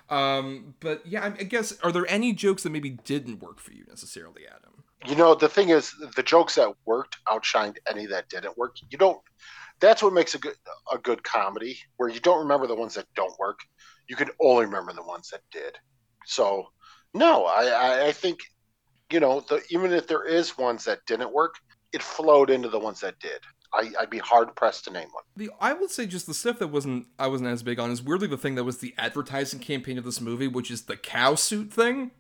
[0.09, 3.73] Um, but yeah, I, I guess are there any jokes that maybe didn't work for
[3.73, 4.83] you necessarily, Adam?
[5.07, 8.77] You know, the thing is, the jokes that worked outshined any that didn't work.
[8.91, 9.21] You don't.
[9.81, 10.55] That's what makes a good
[10.93, 13.61] a good comedy, where you don't remember the ones that don't work.
[14.09, 15.79] You can only remember the ones that did.
[16.27, 16.67] So,
[17.15, 18.41] no, I I, I think,
[19.11, 21.55] you know, the, even if there is ones that didn't work,
[21.93, 23.41] it flowed into the ones that did.
[23.75, 25.25] I, I'd be hard pressed to name one.
[25.37, 28.03] The I would say just the stuff that wasn't I wasn't as big on is
[28.03, 31.35] weirdly the thing that was the advertising campaign of this movie, which is the cow
[31.37, 32.11] suit thing.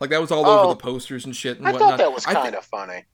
[0.00, 1.90] Like that was all Oh, over the oh, posters and shit and I whatnot.
[1.92, 3.04] thought that was kind of funny.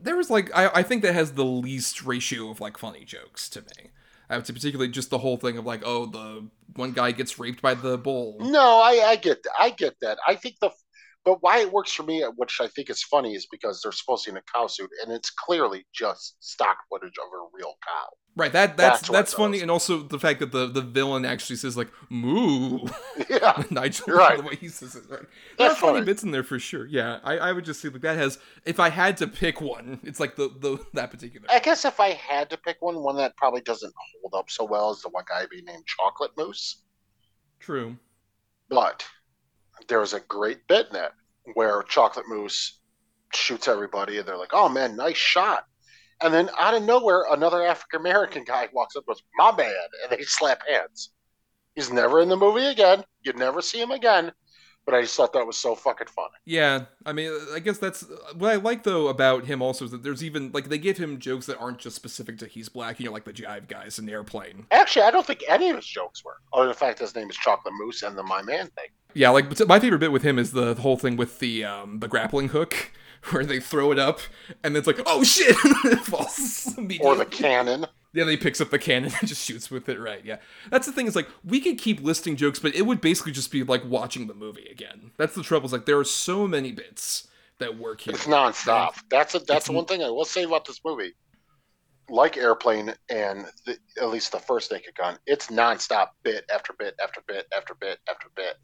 [0.00, 3.48] there was like I, I think that has the least ratio of like funny jokes
[3.50, 3.90] to me.
[4.28, 7.62] Uh, to particularly just the whole thing of like, oh, the one guy gets raped
[7.62, 8.36] by the bull.
[8.40, 9.44] No, I, I get.
[9.58, 10.18] I get that.
[10.26, 10.70] I think the,
[11.26, 13.90] but why it works for me, uh, which I think is funny, is because they're
[13.92, 17.48] supposed to be in a cow suit, and it's clearly just stock footage of a
[17.52, 18.06] real cow.
[18.36, 21.56] Right, that that's That's that's, funny, and also the fact that the, the villain actually
[21.56, 22.86] says like "moo."
[23.28, 24.36] Yeah, Nigel, right.
[24.38, 25.20] the way he says it, right?
[25.58, 26.06] There are That's funny funny.
[26.06, 26.86] bits in there for sure.
[26.86, 28.38] Yeah, I, I would just say like that has.
[28.64, 31.46] If I had to pick one, it's like the the that particular.
[31.50, 34.64] I guess if I had to pick one, one that probably doesn't hold up so
[34.64, 36.82] well is the one guy being named Chocolate Mousse.
[37.58, 37.96] True.
[38.68, 39.04] But
[39.88, 41.12] there was a great bit in it
[41.54, 42.80] where Chocolate Mousse
[43.32, 45.66] shoots everybody, and they're like, "Oh man, nice shot."
[46.22, 49.74] And then out of nowhere, another African American guy walks up and goes, "My man,"
[50.02, 51.10] and they slap hands.
[51.74, 53.04] He's never in the movie again.
[53.22, 54.32] You'd never see him again.
[54.86, 56.28] But I just thought that was so fucking fun.
[56.44, 59.60] Yeah, I mean, I guess that's what I like though about him.
[59.60, 62.46] Also, is that there's even like they give him jokes that aren't just specific to
[62.46, 63.00] he's black.
[63.00, 64.66] You know, like the jive guys in the Airplane.
[64.70, 66.36] Actually, I don't think any of his jokes were.
[66.52, 68.86] Other than the fact his name is Chocolate Mousse and the My Man thing.
[69.12, 72.06] Yeah, like my favorite bit with him is the whole thing with the um the
[72.06, 72.92] grappling hook,
[73.30, 74.20] where they throw it up
[74.62, 76.74] and it's like, oh shit, it falls.
[77.00, 77.86] Or the cannon.
[78.12, 79.98] Yeah, he picks up the cannon and just shoots with it.
[79.98, 80.24] Right?
[80.24, 80.36] Yeah,
[80.70, 81.06] that's the thing.
[81.06, 84.26] Is like we could keep listing jokes, but it would basically just be like watching
[84.26, 85.10] the movie again.
[85.16, 85.66] That's the trouble.
[85.66, 87.28] Is like there are so many bits
[87.58, 88.14] that work here.
[88.14, 88.94] It's nonstop.
[89.10, 91.14] That's a, that's the one thing I will say about this movie.
[92.08, 96.94] Like Airplane and the, at least the first Naked Gun, it's nonstop bit after bit
[97.02, 98.56] after bit after bit after bit.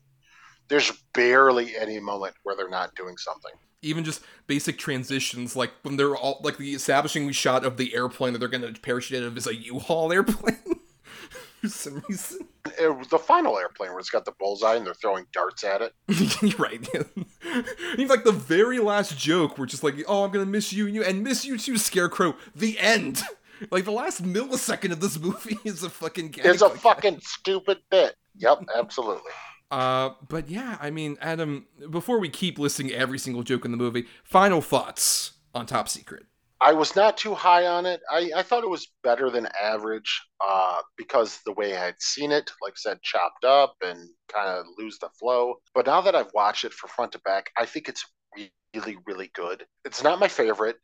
[0.69, 3.53] There's barely any moment where they're not doing something.
[3.83, 8.33] Even just basic transitions, like when they're all like the establishing shot of the airplane
[8.33, 10.59] that they're gonna parachute out of is a U-Haul airplane
[11.61, 12.49] for some reason.
[12.79, 15.93] It- the final airplane where it's got the bullseye and they're throwing darts at it.
[16.43, 16.89] You're right.
[17.95, 20.95] Even like the very last joke, we're just like, "Oh, I'm gonna miss you and
[20.95, 23.23] you and miss you too, Scarecrow." The end.
[23.71, 26.35] Like the last millisecond of this movie is a fucking.
[26.39, 26.81] It's a like that.
[26.83, 28.17] fucking stupid bit.
[28.39, 29.31] Yep, absolutely.
[29.73, 33.79] Uh, but yeah, I mean, Adam, before we keep listing every single joke in the
[33.79, 36.27] movie, final thoughts on Top Secret.
[36.61, 38.03] I was not too high on it.
[38.09, 42.33] I, I thought it was better than average uh, because the way I had seen
[42.33, 45.55] it, like I said, chopped up and kind of lose the flow.
[45.75, 48.05] But now that I've watched it from front to back, I think it's
[48.37, 49.65] really, really good.
[49.87, 50.77] It's not my favorite,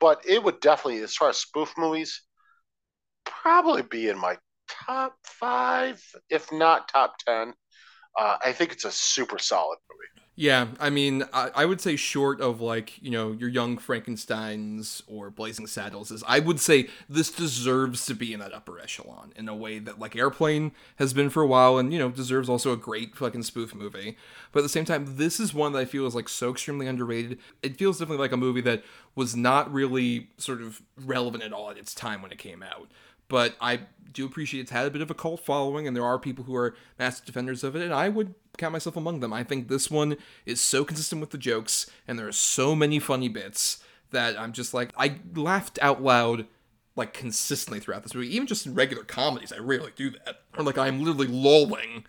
[0.00, 2.22] but it would definitely, as far as spoof movies,
[3.26, 4.38] probably be in my
[4.68, 7.52] top five, if not top 10.
[8.18, 10.00] Uh, I think it's a super solid movie.
[10.36, 15.02] Yeah, I mean, I, I would say short of like you know your Young Frankenstein's
[15.06, 19.34] or Blazing Saddles is I would say this deserves to be in that upper echelon
[19.36, 22.48] in a way that like Airplane has been for a while, and you know deserves
[22.48, 24.16] also a great fucking spoof movie.
[24.50, 26.86] But at the same time, this is one that I feel is like so extremely
[26.86, 27.38] underrated.
[27.62, 28.82] It feels definitely like a movie that
[29.14, 32.90] was not really sort of relevant at all at its time when it came out.
[33.30, 33.80] But I
[34.12, 36.54] do appreciate it's had a bit of a cult following, and there are people who
[36.54, 39.32] are massive defenders of it, and I would count myself among them.
[39.32, 42.98] I think this one is so consistent with the jokes, and there are so many
[42.98, 46.46] funny bits that I'm just like, I laughed out loud
[46.96, 48.34] like consistently throughout this movie.
[48.34, 50.42] Even just in regular comedies, I rarely do that.
[50.58, 52.04] Or like I'm literally lolling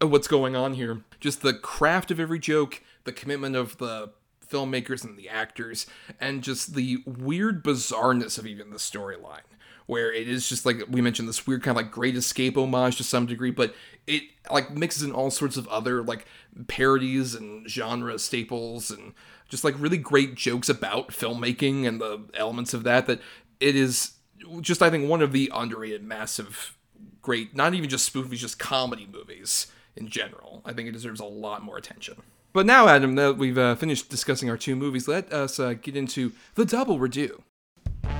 [0.00, 1.02] at what's going on here.
[1.20, 4.10] Just the craft of every joke, the commitment of the
[4.46, 5.86] filmmakers and the actors,
[6.20, 9.40] and just the weird bizarreness of even the storyline.
[9.86, 12.96] Where it is just like we mentioned, this weird kind of like Great Escape homage
[12.96, 13.74] to some degree, but
[14.06, 16.26] it like mixes in all sorts of other like
[16.66, 19.12] parodies and genre staples and
[19.48, 23.06] just like really great jokes about filmmaking and the elements of that.
[23.06, 23.20] That
[23.60, 24.12] it is
[24.60, 26.76] just I think one of the underrated, massive,
[27.22, 30.62] great, not even just spoofies, just comedy movies in general.
[30.64, 32.16] I think it deserves a lot more attention.
[32.52, 35.94] But now, Adam, that we've uh, finished discussing our two movies, let us uh, get
[35.94, 37.40] into the double redo.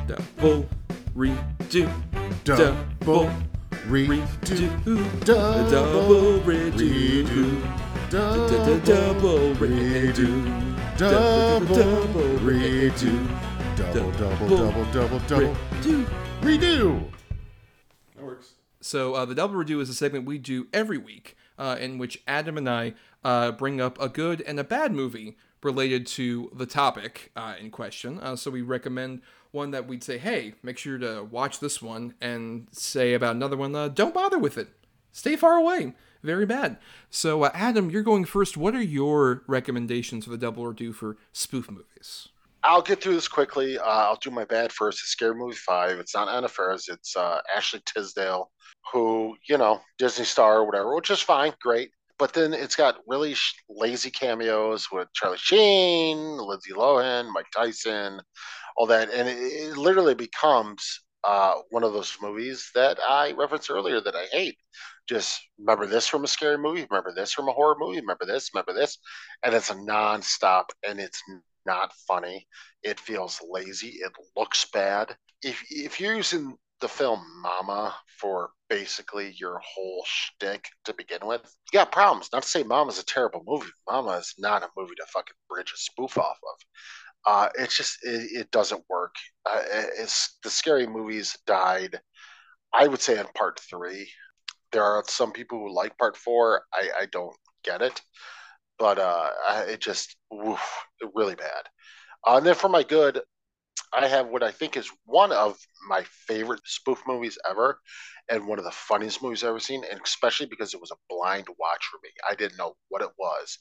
[0.07, 0.69] Double
[1.17, 1.91] redo.
[2.45, 3.31] Double
[3.89, 5.25] redo.
[5.25, 8.11] Double redo.
[8.11, 10.99] Double redo.
[10.99, 13.29] Double redo.
[13.77, 15.57] Double, double, double, double, double.
[16.43, 17.11] Redo.
[18.15, 18.53] That works.
[18.81, 22.23] So uh, the double redo is a segment we do every week, uh, in which
[22.29, 22.95] Adam and I
[23.25, 27.71] uh, bring up a good and a bad movie related to the topic uh, in
[27.71, 28.19] question.
[28.21, 29.21] Uh, so we recommend
[29.57, 33.57] one that we'd say, hey, make sure to watch this one, and say about another
[33.57, 34.69] one, uh, don't bother with it.
[35.11, 35.95] Stay far away.
[36.23, 36.77] Very bad.
[37.09, 38.57] So, Adam, you're going first.
[38.57, 42.29] What are your recommendations for the double or Do for spoof movies?
[42.63, 43.79] I'll get through this quickly.
[43.79, 44.99] Uh, I'll do my bad first.
[45.01, 45.99] It's Scary Movie 5.
[46.01, 46.89] It's not Anna Faris.
[46.89, 48.51] It's uh, Ashley Tisdale,
[48.93, 51.53] who, you know, Disney star or whatever, which is fine.
[51.61, 51.91] Great.
[52.19, 58.21] But then it's got really sh- lazy cameos with Charlie Sheen, Lindsay Lohan, Mike Tyson,
[58.77, 59.11] all that.
[59.11, 64.15] And it, it literally becomes uh, one of those movies that I referenced earlier that
[64.15, 64.57] I hate.
[65.09, 68.51] Just remember this from a scary movie, remember this from a horror movie, remember this,
[68.55, 68.99] remember this.
[69.45, 71.23] And it's a nonstop and it's
[71.65, 72.47] not funny.
[72.83, 73.99] It feels lazy.
[74.01, 75.17] It looks bad.
[75.43, 81.41] If if you're using the film Mama for basically your whole shtick to begin with,
[81.73, 82.29] you got problems.
[82.33, 83.71] Not to say Mama's a terrible movie.
[83.89, 86.65] Mama is not a movie to fucking bridge a spoof off of.
[87.27, 89.15] Uh, it's just it, it doesn't work.
[89.45, 89.63] Uh,
[89.99, 92.01] it's the scary movies died.
[92.75, 94.11] I would say in part three.
[94.73, 96.65] There are some people who like part four.
[96.75, 98.01] I, I don't get it
[98.79, 99.31] but uh,
[99.69, 100.61] it just woof,
[101.15, 101.65] really bad.
[102.27, 103.21] Uh, and then for my good,
[103.93, 105.59] I have what I think is one of
[105.89, 107.81] my favorite spoof movies ever,
[108.29, 110.97] and one of the funniest movies I've ever seen, and especially because it was a
[111.09, 112.11] blind watch for me.
[112.29, 113.59] I didn't know what it was.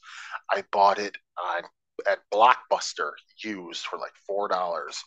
[0.50, 1.62] I bought it on
[2.10, 5.02] at Blockbuster used for like four dollars,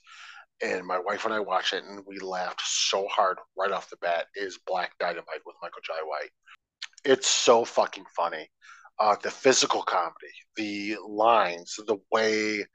[0.62, 3.98] and my wife and I watched it, and we laughed so hard right off the
[3.98, 4.28] bat.
[4.36, 6.32] Is Black Dynamite with Michael Jai White?
[7.06, 8.50] It's so fucking funny
[9.00, 10.14] uh, the physical comedy,
[10.56, 12.66] the lines, the way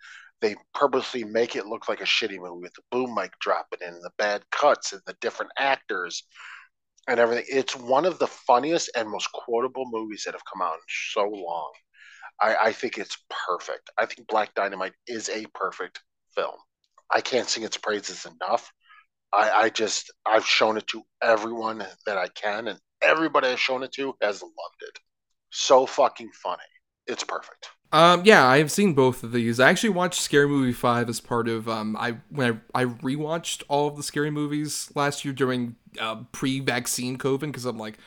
[0.40, 3.94] they purposely make it look like a shitty movie with the boom mic dropping in,
[4.00, 6.24] the bad cuts, and the different actors
[7.08, 7.44] and everything.
[7.48, 10.80] It's one of the funniest and most quotable movies that have come out in
[11.12, 11.72] so long.
[12.40, 13.16] I, I think it's
[13.48, 13.90] perfect.
[13.98, 16.00] I think Black Dynamite is a perfect
[16.34, 16.56] film.
[17.12, 18.70] I can't sing its praises enough.
[19.32, 23.82] I, I just I've shown it to everyone that I can, and everybody I've shown
[23.82, 24.98] it to has loved it
[25.54, 26.62] so fucking funny.
[27.06, 27.68] It's perfect.
[27.92, 29.60] Um, yeah, I've seen both of these.
[29.60, 33.62] I actually watched Scary Movie Five as part of um, I when I, I rewatched
[33.68, 37.98] all of the scary movies last year during uh, pre-vaccine COVID because I'm like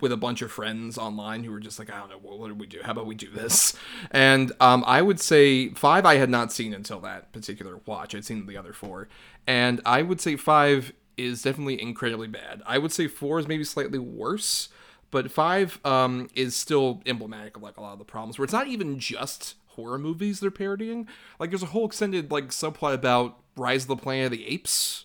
[0.00, 2.48] with a bunch of friends online who were just like, I don't know, what, what
[2.48, 2.80] do we do?
[2.82, 3.74] How about we do this?
[4.10, 8.14] And um, I would say five I had not seen until that particular watch.
[8.14, 9.08] I'd seen the other four,
[9.46, 12.62] and I would say five is definitely incredibly bad.
[12.66, 14.68] I would say four is maybe slightly worse
[15.14, 18.52] but five um, is still emblematic of like a lot of the problems where it's
[18.52, 21.06] not even just horror movies they're parodying.
[21.38, 25.04] Like there's a whole extended like subplot about Rise of the Planet of the Apes,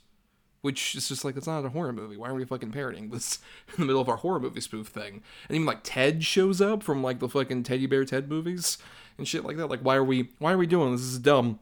[0.62, 2.18] which is just like it's not a horror movie.
[2.18, 3.39] Why are we fucking parodying this
[3.70, 5.24] in the middle of our horror movie spoof thing?
[5.47, 8.78] And even like Ted shows up from like the fucking teddy bear Ted movies
[9.18, 9.68] and shit like that.
[9.68, 11.01] Like why are we why are we doing this?
[11.01, 11.60] This is dumb.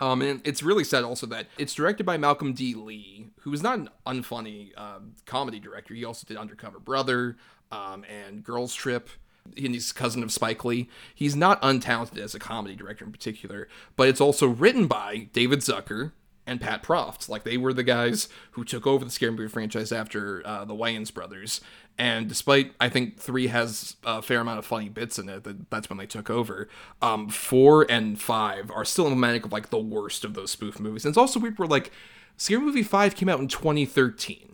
[0.00, 2.74] Um, and it's really sad also that it's directed by Malcolm D.
[2.74, 5.92] Lee, who is not an unfunny uh, comedy director.
[5.94, 7.36] He also did Undercover Brother,
[7.72, 9.08] um, and Girls Trip.
[9.56, 10.88] And he's cousin of Spike Lee.
[11.14, 13.66] He's not untalented as a comedy director in particular,
[13.96, 16.12] but it's also written by David Zucker
[16.48, 17.28] and Pat Proft.
[17.28, 20.74] Like they were the guys who took over the Scary Movie franchise after uh, the
[20.74, 21.60] Wayans brothers.
[21.96, 25.70] And despite I think three has a fair amount of funny bits in it, that
[25.70, 26.68] that's when they took over.
[27.02, 31.04] Um, four and five are still emblematic of like the worst of those spoof movies.
[31.04, 31.92] And it's also weird where like
[32.36, 34.48] Scary Movie five came out in 2013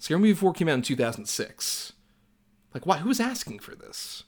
[0.00, 1.92] Scary Movie 4 came out in 2006.
[2.72, 2.98] Like, why?
[2.98, 4.24] Who's asking for this?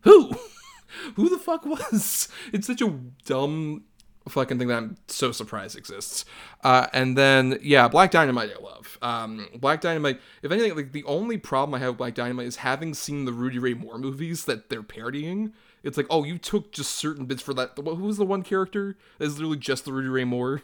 [0.00, 0.32] Who?
[1.14, 2.28] Who the fuck was?
[2.52, 2.88] It's such a
[3.24, 3.84] dumb
[4.30, 6.24] fucking thing that I'm so surprised exists.
[6.62, 8.98] Uh, and then yeah, Black Dynamite I love.
[9.02, 10.20] Um, Black Dynamite.
[10.42, 13.32] If anything, like the only problem I have with Black Dynamite is having seen the
[13.32, 15.52] Rudy Ray Moore movies that they're parodying.
[15.82, 17.72] It's like, oh, you took just certain bits for that.
[17.76, 20.62] Who was the one character that's literally just the Rudy Ray Moore?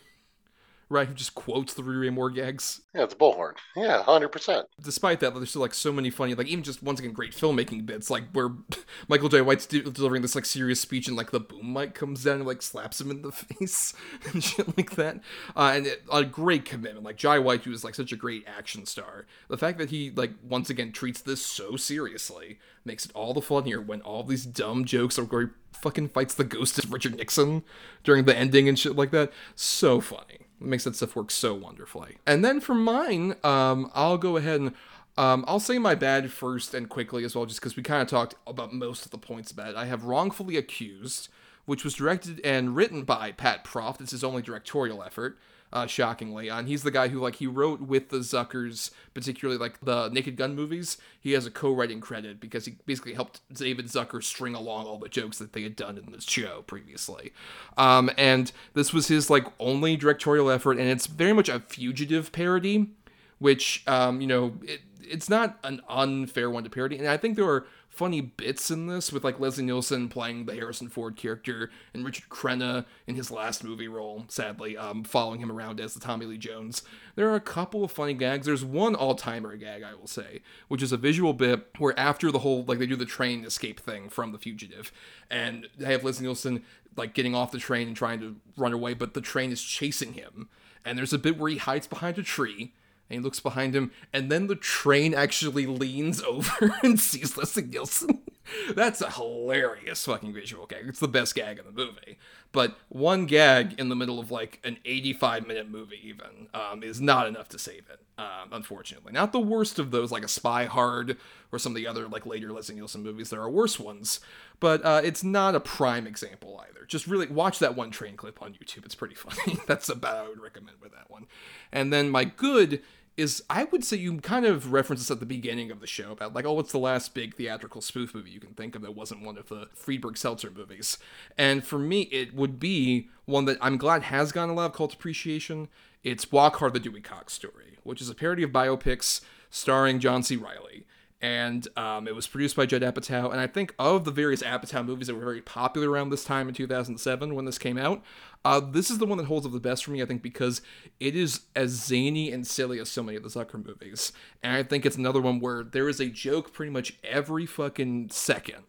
[0.89, 1.07] Right?
[1.07, 2.80] Who just quotes the Rudy Ray Moore gags.
[2.95, 3.55] Yeah, it's Bullhorn.
[3.76, 4.66] Yeah, hundred percent.
[4.82, 7.86] Despite that, there's still like so many funny, like even just once again great filmmaking
[7.86, 8.51] bits, like where
[9.09, 12.24] Michael Jai White's de- delivering this like serious speech and like the boom mic comes
[12.24, 13.95] down and like slaps him in the face
[14.32, 15.20] and shit like that.
[15.57, 18.45] Uh, and it, a great commitment, like Jai White, who is like such a great
[18.47, 19.26] action star.
[19.49, 23.43] The fact that he like once again treats this so seriously makes it all the
[23.43, 27.62] funnier when all these dumb jokes are he fucking fights the ghost of Richard Nixon
[28.05, 29.33] during the ending and shit like that.
[29.55, 30.47] So funny.
[30.61, 32.19] It makes that stuff work so wonderfully.
[32.27, 34.75] And then for mine, um, I'll go ahead and
[35.16, 38.09] um, I'll say my bad first and quickly as well, just because we kind of
[38.09, 39.77] talked about most of the points about it.
[39.77, 41.29] I have Wrongfully Accused,
[41.64, 44.01] which was directed and written by Pat Proft.
[44.01, 45.39] It's his only directorial effort
[45.73, 46.49] uh, shockingly.
[46.49, 50.37] And he's the guy who like he wrote with the Zuckers, particularly like the Naked
[50.37, 50.99] Gun movies.
[51.21, 55.09] He has a co-writing credit because he basically helped David Zucker string along all the
[55.09, 57.33] jokes that they had done in this show previously.
[57.77, 62.33] Um, and this was his like only directorial effort, and it's very much a fugitive
[62.33, 62.91] parody,
[63.39, 67.37] which um, you know it, it's not an unfair one to parody, and I think
[67.37, 67.66] there are
[67.99, 72.29] funny bits in this with like Leslie Nielsen playing the Harrison Ford character and Richard
[72.29, 76.39] Crenna in his last movie role, sadly, um, following him around as the Tommy Lee
[76.39, 76.83] Jones.
[77.17, 78.47] There are a couple of funny gags.
[78.47, 82.39] There's one all-timer gag, I will say, which is a visual bit where after the
[82.39, 84.93] whole like they do the train escape thing from The Fugitive,
[85.29, 86.63] and they have Leslie Nielsen
[86.95, 90.13] like getting off the train and trying to run away, but the train is chasing
[90.13, 90.49] him.
[90.85, 92.75] And there's a bit where he hides behind a tree
[93.09, 97.65] and he looks behind him, and then the train actually leans over and sees Leslie
[97.65, 98.21] Nielsen.
[98.75, 100.85] That's a hilarious fucking visual gag.
[100.89, 102.19] It's the best gag in the movie.
[102.51, 107.01] But one gag in the middle of like an 85 minute movie, even, um, is
[107.01, 109.13] not enough to save it, um, unfortunately.
[109.13, 111.19] Not the worst of those, like a Spy Hard
[111.53, 113.29] or some of the other like later Leslie Nielsen movies.
[113.31, 114.21] There are worse ones,
[114.61, 116.87] but uh, it's not a prime example either.
[116.87, 118.87] Just really watch that one train clip on YouTube.
[118.87, 119.59] It's pretty funny.
[119.67, 121.27] That's about I would recommend with that one.
[121.71, 122.83] And then my good
[123.19, 126.12] is I would say you kind of reference this at the beginning of the show
[126.12, 128.95] about like, oh, what's the last big theatrical spoof movie you can think of that
[128.95, 130.99] wasn't one of the Friedberg Seltzer movies?
[131.37, 134.73] And for me, it would be one that I'm glad has gotten a lot of
[134.73, 135.66] cult appreciation.
[136.05, 140.23] It's Walk Hard, the Dewey Cox story, which is a parody of biopics starring John
[140.23, 140.37] C.
[140.37, 140.87] Reilly
[141.21, 143.31] and um, it was produced by Judd Apatow.
[143.33, 146.49] And I think of the various Apatow movies that were very popular around this time
[146.49, 148.03] in 2007 when this came out,
[148.45, 150.62] uh, this is the one that holds up the best for me, I think, because
[151.01, 154.12] it is as zany and silly as so many of the Zucker movies.
[154.43, 158.11] And I think it's another one where there is a joke pretty much every fucking
[158.11, 158.64] second,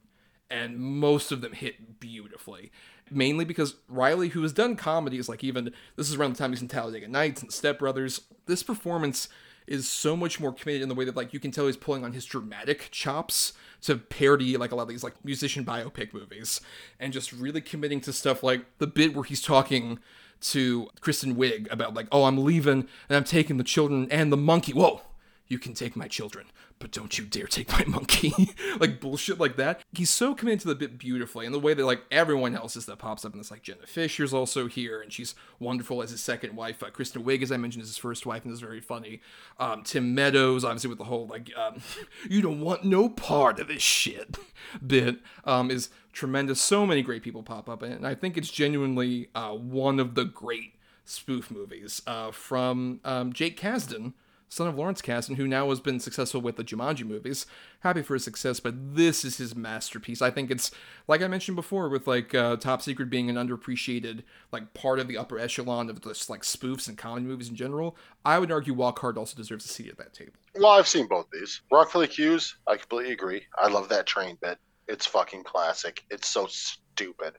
[0.49, 2.71] and most of them hit beautifully
[3.11, 6.61] mainly because Reilly, who has done comedies like even this is around the time he's
[6.61, 9.29] in Talladega Nights and Step Brothers, this performance
[9.69, 12.03] is so much more committed in the way that like you can tell he's pulling
[12.03, 16.59] on his dramatic chops to parody like a lot of these like musician biopic movies
[16.99, 19.99] and just really committing to stuff like the bit where he's talking
[20.41, 24.37] to Kristen Wiig about like, oh, I'm leaving and I'm taking the children and the
[24.37, 24.73] monkey.
[24.73, 25.01] Whoa,
[25.49, 26.45] you can take my children,
[26.77, 28.53] but don't you dare take my monkey.
[28.79, 29.81] like bullshit like that.
[29.91, 32.85] He's so committed to the bit beautifully, and the way that like everyone else is
[32.85, 36.21] that pops up in this, like Jenna Fischer's also here, and she's wonderful as his
[36.21, 36.83] second wife.
[36.83, 39.21] Uh, Kristen Wiig, as I mentioned, is his first wife, and is very funny.
[39.59, 41.81] Um, Tim Meadows, obviously with the whole like, um,
[42.29, 44.37] you don't want no part of this shit
[44.85, 46.61] bit, um, is tremendous.
[46.61, 50.25] So many great people pop up and I think it's genuinely uh, one of the
[50.25, 50.75] great
[51.05, 54.13] spoof movies uh, from um, Jake Kasdan
[54.49, 57.45] son of Lawrence Kasdan, who now has been successful with the Jumanji movies.
[57.81, 60.21] Happy for his success, but this is his masterpiece.
[60.21, 60.71] I think it's
[61.07, 65.07] like I mentioned before, with like uh, Top Secret being an underappreciated like part of
[65.07, 67.95] the upper echelon of just like spoofs and comedy movies in general.
[68.25, 70.33] I would argue Walk Hard also deserves a seat at that table.
[70.55, 71.61] Well, I've seen both these.
[71.71, 73.43] Wrongfully Accused, I completely agree.
[73.57, 74.57] I love that train bit.
[74.87, 76.03] It's fucking classic.
[76.09, 77.33] It's so stupid.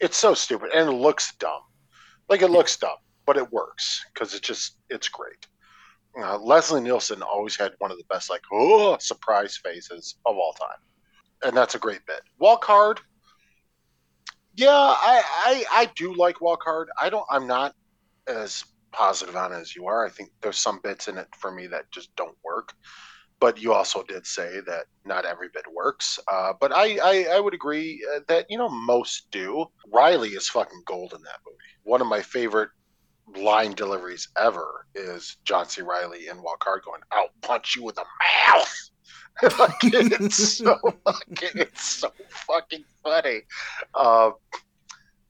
[0.00, 1.62] It's so stupid, and it looks dumb.
[2.28, 2.96] Like it looks dumb,
[3.26, 5.46] but it works because it's just it's great
[6.18, 10.52] uh, Leslie Nielsen always had one of the best, like, oh, surprise faces of all
[10.54, 10.78] time.
[11.44, 12.20] And that's a great bit.
[12.38, 13.00] Walk Hard.
[14.54, 16.88] Yeah, I, I, I do like Walk Hard.
[17.00, 17.74] I don't, I'm not
[18.28, 20.04] as positive on it as you are.
[20.04, 22.72] I think there's some bits in it for me that just don't work.
[23.40, 26.18] But you also did say that not every bit works.
[26.30, 29.66] Uh, but I, I, I would agree uh, that, you know, most do.
[29.92, 31.58] Reilly is fucking gold in that movie.
[31.82, 32.70] One of my favorite
[33.36, 35.82] line deliveries ever is John C.
[35.82, 38.04] Reilly and Walk Hard going, "I'll punch you with a
[38.48, 38.90] mouth."
[39.58, 43.42] like, it's so fucking, it's so fucking funny.
[43.94, 44.30] Uh,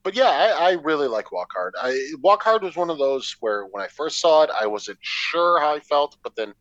[0.03, 1.73] but yeah, I, I, really like Walk Hard.
[1.81, 4.99] I, Walk Hard was one of those where when I first saw it, I wasn't
[5.01, 6.53] sure how I felt, but then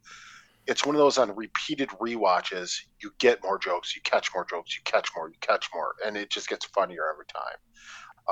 [0.68, 2.86] it's one of those on repeated re-watches.
[3.02, 6.16] You get more jokes, you catch more jokes, you catch more, you catch more, and
[6.16, 7.58] it just gets funnier every time.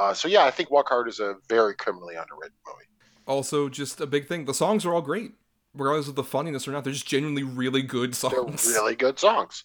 [0.00, 2.89] Uh, so yeah, I think Walk Hard is a very criminally underrated movie.
[3.30, 5.34] Also, just a big thing: the songs are all great,
[5.72, 6.82] regardless of the funniness or not.
[6.82, 8.64] They're just genuinely really good songs.
[8.64, 9.62] They're really good songs.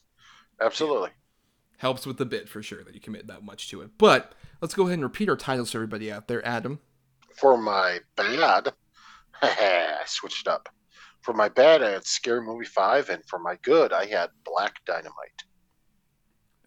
[0.61, 1.09] Absolutely.
[1.78, 3.89] Helps with the bit for sure that you commit that much to it.
[3.97, 6.45] But let's go ahead and repeat our titles to everybody out there.
[6.45, 6.80] Adam.
[7.34, 8.72] For my bad,
[9.41, 10.70] I switched up.
[11.22, 14.86] For my bad, I had Scary Movie 5, and for my good, I had Black
[14.86, 15.43] Dynamite.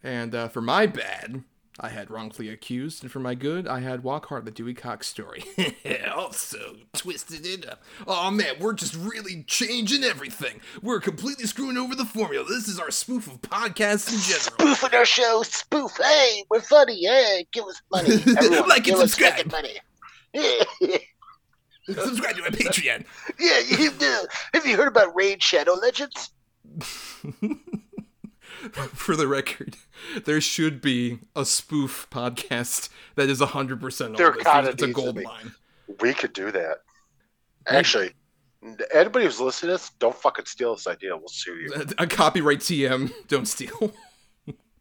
[0.02, 1.44] And uh, for my bad,
[1.80, 5.06] I had Wrongfully Accused, and for my good, I had Walk Hard, the Dewey Cox
[5.06, 5.44] story.
[5.84, 7.82] Oh, also twisted it up.
[8.06, 10.60] Oh man, we're just really changing everything.
[10.82, 12.44] We're completely screwing over the formula.
[12.48, 14.74] This is our spoof of podcasts in general.
[14.76, 15.92] Spoofing our show, spoof.
[15.96, 17.06] Hey, we're funny.
[17.06, 18.14] Hey, give us money.
[18.36, 19.50] Everyone, like and subscribe.
[19.50, 19.78] money.
[21.86, 23.04] subscribe to my Patreon.
[23.38, 24.26] Yeah, you do.
[24.54, 26.30] Have you heard about Raid Shadow Legends?
[28.94, 29.76] for the record,
[30.24, 35.52] there should be a spoof podcast that is 100% there kind It's a gold mine.
[36.00, 36.78] We could do that.
[37.66, 38.14] Actually,
[38.94, 41.16] anybody who's listening to this, don't fucking steal this idea.
[41.16, 41.72] We'll sue you.
[41.98, 43.12] A copyright TM.
[43.28, 43.92] Don't steal.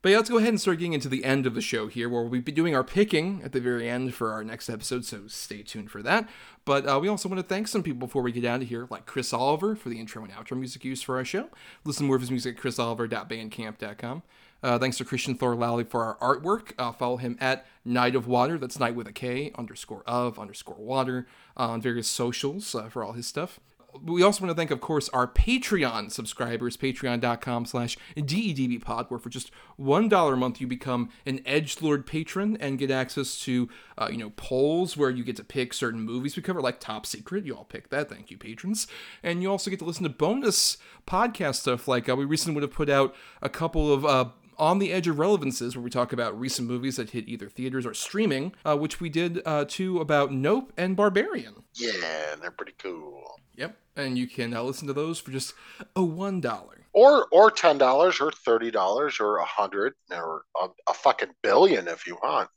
[0.01, 2.07] But yeah, let's go ahead and start getting into the end of the show here,
[2.07, 5.27] where we'll be doing our picking at the very end for our next episode, so
[5.27, 6.29] stay tuned for that.
[6.65, 8.87] But uh, we also want to thank some people before we get down to here,
[8.89, 11.49] like Chris Oliver for the intro and outro music used for our show.
[11.83, 14.23] Listen more of his music at chrisoliver.bandcamp.com.
[14.63, 16.73] Uh, thanks to Christian Thor Lally for our artwork.
[16.77, 20.77] Uh, follow him at Night of Water, that's Night with a K, underscore of, underscore
[20.77, 23.59] water, on various socials uh, for all his stuff
[24.03, 29.29] we also want to thank, of course, our Patreon subscribers, patreon.com slash DEDBpod, where for
[29.29, 34.09] just $1 a month you become an Edge Lord patron and get access to, uh,
[34.11, 37.45] you know, polls where you get to pick certain movies we cover, like Top Secret.
[37.45, 38.09] You all pick that.
[38.09, 38.88] Thank you, patrons.
[39.23, 40.77] And you also get to listen to bonus
[41.07, 44.25] podcast stuff, like uh, we recently would have put out a couple of uh,
[44.58, 47.86] on the Edge of Relevances, where we talk about recent movies that hit either theaters
[47.86, 51.64] or streaming, uh, which we did uh, two about Nope and Barbarian.
[51.74, 53.39] Yeah, they're pretty cool.
[53.55, 55.53] Yep, and you can uh, listen to those for just
[55.95, 60.68] a one dollar, or or ten dollars, or thirty dollars, or a hundred, or a,
[60.89, 62.49] a fucking billion if you want.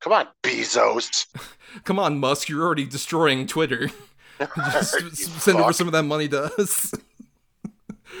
[0.00, 1.26] Come on, Bezos.
[1.84, 2.48] Come on, Musk.
[2.48, 3.90] You're already destroying Twitter.
[4.72, 5.64] Just send fuck.
[5.64, 6.92] over some of that money to us.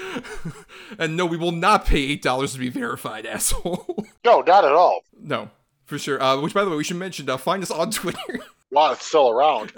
[0.98, 4.06] and no, we will not pay eight dollars to be verified, asshole.
[4.24, 5.00] No, not at all.
[5.20, 5.50] No,
[5.86, 6.22] for sure.
[6.22, 7.28] Uh, which, by the way, we should mention.
[7.28, 8.40] Uh, find us on Twitter.
[8.70, 9.72] while it's still around.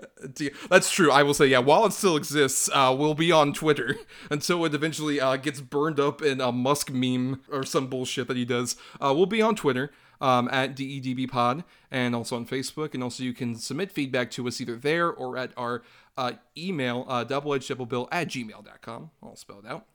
[0.70, 1.10] That's true.
[1.10, 3.96] I will say, yeah, while it still exists, uh, we'll be on Twitter
[4.30, 8.36] until it eventually uh, gets burned up in a Musk meme or some bullshit that
[8.36, 8.76] he does.
[9.00, 9.90] Uh, we'll be on Twitter
[10.20, 12.94] um, at DEDBpod and also on Facebook.
[12.94, 15.82] And also, you can submit feedback to us either there or at our
[16.16, 19.86] uh, email, uh, doubleedgedoublebill at gmail.com, all spelled out.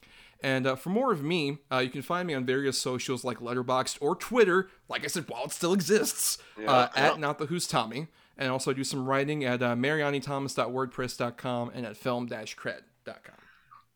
[0.41, 3.39] And uh, for more of me, uh, you can find me on various socials like
[3.39, 7.11] Letterboxd or Twitter, like I said, while it still exists, yeah, uh, yeah.
[7.11, 8.07] at Not the Who's Tommy
[8.39, 13.35] and also do some writing at uh, marianithomas.wordpress.com and at film-cred.com.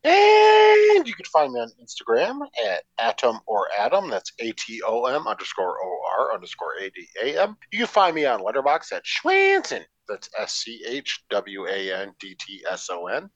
[0.06, 4.10] And you can find me on Instagram at Atom or Adam.
[4.10, 7.56] That's A T O M underscore O R underscore A D A M.
[7.72, 9.82] You can find me on Letterboxd at Schwandtson.
[10.06, 13.30] That's S C H W A N D T S O N.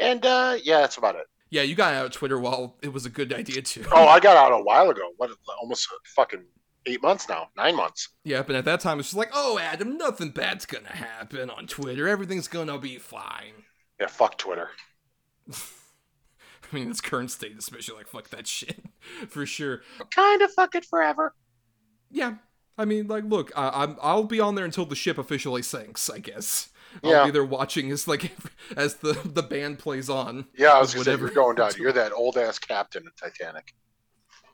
[0.00, 1.28] And uh, yeah, that's about it.
[1.50, 3.84] Yeah, you got out of Twitter while it was a good idea too.
[3.92, 5.10] Oh, I got out a while ago.
[5.16, 5.30] What,
[5.60, 6.44] almost a fucking
[6.86, 8.08] eight months now, nine months.
[8.24, 11.66] Yeah, and at that time it's just like, oh, Adam, nothing bad's gonna happen on
[11.66, 12.08] Twitter.
[12.08, 13.64] Everything's gonna be fine.
[14.00, 14.70] Yeah, fuck Twitter.
[15.52, 18.84] I mean, its current state, especially, like, fuck that shit,
[19.28, 19.82] for sure.
[20.14, 21.34] Kind of fuck it forever.
[22.10, 22.36] Yeah,
[22.78, 26.08] I mean, like, look, I, am I'll be on there until the ship officially sinks.
[26.08, 26.69] I guess.
[27.02, 27.20] Yeah.
[27.20, 28.32] I'll be there watching as like
[28.76, 30.46] as the the band plays on.
[30.56, 31.28] Yeah, I was whatever.
[31.28, 31.70] Say, you're going down.
[31.78, 33.74] You're that old ass captain of Titanic.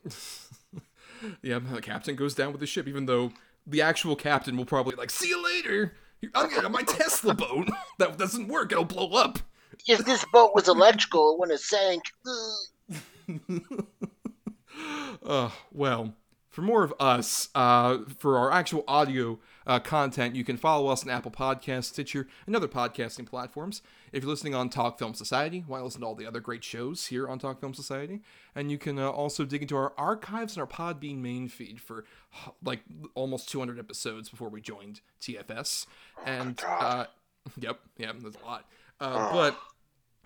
[1.43, 3.33] yeah, the captain goes down with the ship, even though
[3.67, 5.95] the actual captain will probably like, "See you later."
[6.35, 7.69] I'm getting my Tesla boat.
[7.99, 8.73] that doesn't work.
[8.73, 9.39] It'll blow up.
[9.87, 12.03] If this boat was electrical, it wouldn't have sank.
[15.25, 16.15] uh, well,
[16.49, 21.03] for more of us, uh, for our actual audio uh, content, you can follow us
[21.03, 23.83] on Apple Podcasts, Stitcher, and other podcasting platforms.
[24.13, 27.07] If you're listening on Talk Film Society, why listen to all the other great shows
[27.07, 28.21] here on Talk Film Society?
[28.55, 32.05] And you can uh, also dig into our archives and our Podbean main feed for
[32.63, 32.81] like
[33.15, 35.87] almost 200 episodes before we joined TFS.
[36.19, 37.07] Oh and uh,
[37.59, 38.65] Yep, yeah, there's a lot.
[39.01, 39.59] Uh, but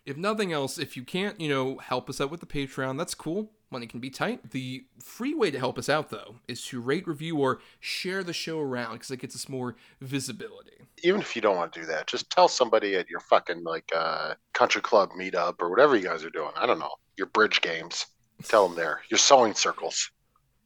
[0.07, 3.15] if nothing else, if you can't, you know, help us out with the Patreon, that's
[3.15, 3.51] cool.
[3.71, 4.51] Money can be tight.
[4.51, 8.33] The free way to help us out, though, is to rate, review, or share the
[8.33, 10.73] show around because it gets us more visibility.
[11.05, 13.89] Even if you don't want to do that, just tell somebody at your fucking like
[13.95, 16.51] uh, country club meetup or whatever you guys are doing.
[16.57, 18.07] I don't know your bridge games.
[18.43, 19.03] Tell them there.
[19.09, 20.11] Your sewing circles.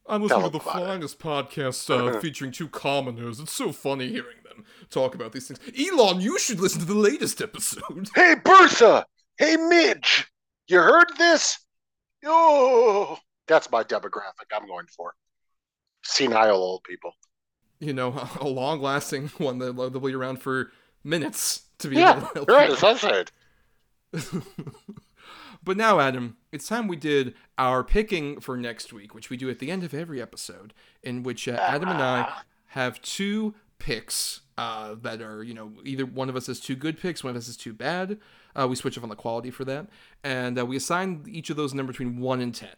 [0.07, 0.85] I'm listening to the them about it.
[0.87, 3.39] finest podcast uh, featuring two commoners.
[3.39, 5.59] It's so funny hearing them talk about these things.
[5.77, 8.09] Elon, you should listen to the latest episode.
[8.15, 9.05] Hey Bertha.
[9.37, 10.25] Hey Midge.
[10.67, 11.59] You heard this?
[12.25, 14.51] Oh, that's my demographic.
[14.53, 15.15] I'm going for
[16.03, 17.13] senile old people.
[17.79, 20.71] You know, a long lasting one that they'll be around for
[21.03, 22.69] minutes to be Yeah, able to right.
[22.69, 23.31] As I said.
[25.63, 29.49] But now, Adam, it's time we did our picking for next week, which we do
[29.49, 32.27] at the end of every episode, in which uh, Adam and I
[32.67, 36.99] have two picks uh, that are, you know, either one of us has two good
[36.99, 38.19] picks, one of us has two bad.
[38.55, 39.87] Uh, we switch up on the quality for that,
[40.23, 42.75] and uh, we assign each of those number between one and ten.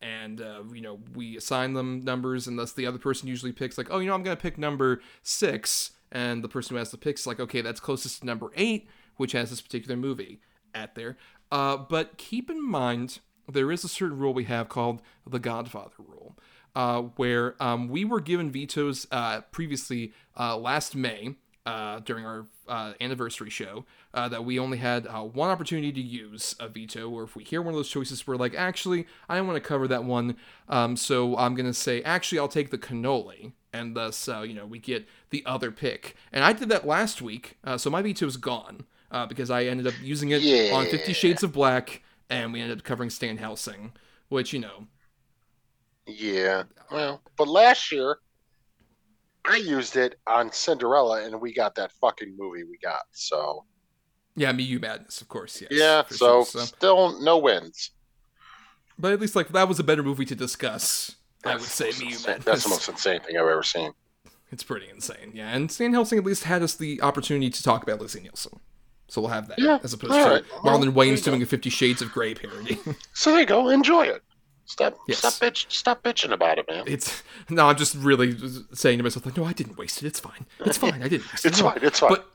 [0.00, 3.78] And uh, you know, we assign them numbers, and thus the other person usually picks
[3.78, 6.98] like, oh, you know, I'm gonna pick number six, and the person who has the
[6.98, 10.40] picks like, okay, that's closest to number eight, which has this particular movie
[10.74, 11.16] at there.
[11.50, 13.20] Uh, but keep in mind,
[13.50, 16.36] there is a certain rule we have called the Godfather rule,
[16.74, 21.36] uh, where um, we were given vetoes uh, previously uh, last May
[21.66, 23.84] uh, during our uh, anniversary show
[24.14, 27.42] uh, that we only had uh, one opportunity to use a veto, or if we
[27.42, 30.36] hear one of those choices, we're like, actually, I don't want to cover that one,
[30.68, 33.52] um, so I'm going to say, actually, I'll take the cannoli.
[33.72, 36.16] And thus, uh, you know, we get the other pick.
[36.32, 39.64] And I did that last week, uh, so my veto is gone uh, because I
[39.64, 43.36] ended up using it on Fifty Shades of Black, and we ended up covering Stan
[43.36, 43.92] Helsing,
[44.30, 44.86] which you know,
[46.06, 46.62] Yeah.
[46.90, 48.18] Well, but last year
[49.48, 53.02] I used it on Cinderella, and we got that fucking movie we got.
[53.12, 53.64] So
[54.34, 55.70] yeah, me, you, madness, of course, yes.
[55.72, 56.02] yeah.
[56.10, 57.90] So, sure, still no wins.
[58.98, 61.16] but at least like that was a better movie to discuss.
[61.44, 62.44] I would say me, you, madness.
[62.44, 63.92] That's the most insane thing I've ever seen.
[64.50, 65.54] It's pretty insane, yeah.
[65.54, 68.60] And Stan Helsing at least had us the opportunity to talk about Lizzie Nielsen.
[69.08, 70.44] So we'll have that Yeah, as opposed to right.
[70.64, 72.78] Well, Marlon there Wayans doing a Fifty Shades of Grey parody.
[73.12, 73.68] So there you go.
[73.68, 74.22] Enjoy it.
[74.66, 74.96] Stop.
[75.08, 75.18] Yes.
[75.18, 75.70] Stop bitch.
[75.70, 76.84] Stop bitching about it, man.
[76.86, 78.36] it's no, I'm just really
[78.74, 80.06] saying to myself like, no, I didn't waste it.
[80.06, 80.44] It's fine.
[80.60, 81.02] It's fine.
[81.02, 81.30] I didn't.
[81.32, 81.48] Waste it.
[81.48, 81.70] It's No.
[81.70, 81.78] fine.
[81.82, 82.10] It's fine.
[82.10, 82.28] But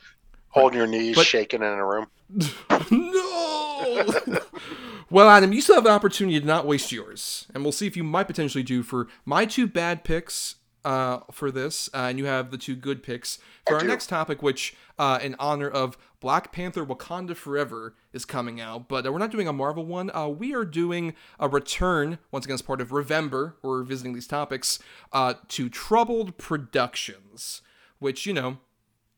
[0.49, 2.07] Holding your knees, but- shaking in a room.
[2.91, 4.05] no.
[5.09, 7.95] well, Adam, you still have an opportunity to not waste yours, and we'll see if
[7.97, 12.25] you might potentially do for my two bad picks uh, for this, uh, and you
[12.25, 13.87] have the two good picks for our do.
[13.87, 18.87] next topic, which, uh, in honor of Black Panther: Wakanda Forever, is coming out.
[18.87, 20.09] But uh, we're not doing a Marvel one.
[20.13, 23.53] Uh, we are doing a return once again as part of Revember.
[23.61, 24.79] We're visiting these topics
[25.11, 27.61] uh, to Troubled Productions,
[27.99, 28.57] which you know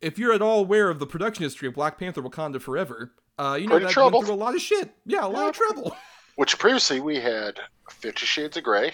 [0.01, 3.57] if you're at all aware of the production history of Black Panther: Wakanda Forever, uh,
[3.59, 4.13] you know Pretty that troubled.
[4.13, 4.93] went through a lot of shit.
[5.05, 5.95] Yeah, a lot of trouble.
[6.35, 7.59] Which previously we had
[7.89, 8.93] Fifty Shades of Grey,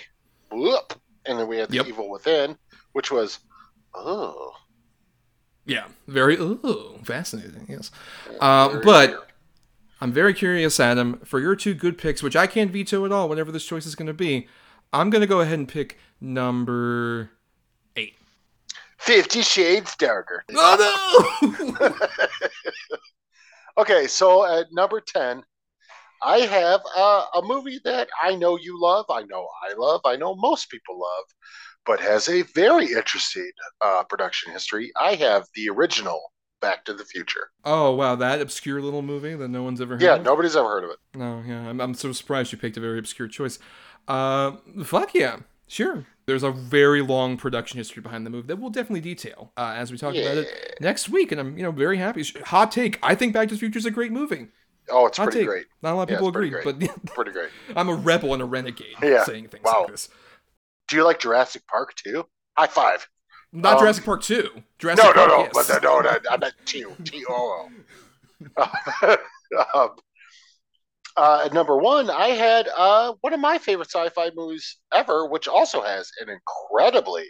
[0.51, 0.93] whoop,
[1.25, 1.87] and then we had The Yep.
[1.87, 2.57] Evil Within,
[2.93, 3.39] which was
[3.93, 4.53] oh,
[5.65, 7.65] Yeah, very ooh, fascinating.
[7.69, 7.91] Yes,
[8.39, 9.27] uh, but
[10.01, 13.29] I'm very curious, Adam, for your two good picks, which I can't veto at all.
[13.29, 14.47] Whatever this choice is going to be,
[14.93, 17.31] I'm going to go ahead and pick number
[17.95, 18.15] eight.
[18.97, 20.43] Fifty Shades Darker.
[20.53, 21.95] Oh no!
[23.79, 25.41] Okay, so at number 10,
[26.21, 30.15] I have uh, a movie that I know you love, I know I love, I
[30.15, 31.25] know most people love,
[31.85, 33.51] but has a very interesting
[33.81, 34.91] uh, production history.
[34.99, 36.19] I have the original
[36.61, 37.49] Back to the Future.
[37.63, 40.23] oh wow, that obscure little movie that no one's ever heard of Yeah, of.
[40.23, 40.97] nobody's ever heard of it.
[41.17, 43.59] No, yeah, I'm, I'm so surprised you picked a very obscure choice.
[44.09, 45.37] Uh, fuck yeah,
[45.67, 46.05] sure.
[46.25, 49.89] There's a very long production history behind the movie that we'll definitely detail uh, as
[49.91, 52.23] we talk about it next week, and I'm you know very happy.
[52.45, 54.49] Hot take: I think Back to the Future is a great movie.
[54.91, 55.47] Oh, it's pretty take.
[55.47, 55.65] great.
[55.81, 56.63] Not a lot of Yeah, people agree, great.
[56.65, 56.79] but
[57.13, 57.49] Pretty great.
[57.75, 59.23] I'm a rebel and a renegade Yeah.
[59.23, 59.81] saying things Wow.
[59.81, 60.09] like this.
[60.87, 62.25] Do you like Jurassic Park too?
[62.57, 63.07] High five.
[63.51, 64.63] Not Um, Jurassic Park two.
[64.77, 65.67] Jurassic no, no, Park, no, yes.
[65.67, 67.69] but no, no, I meant T T O O.
[69.75, 69.89] Um,
[71.17, 75.47] uh, at number one, I had uh, one of my favorite sci-fi movies ever, which
[75.47, 77.25] also has an incredibly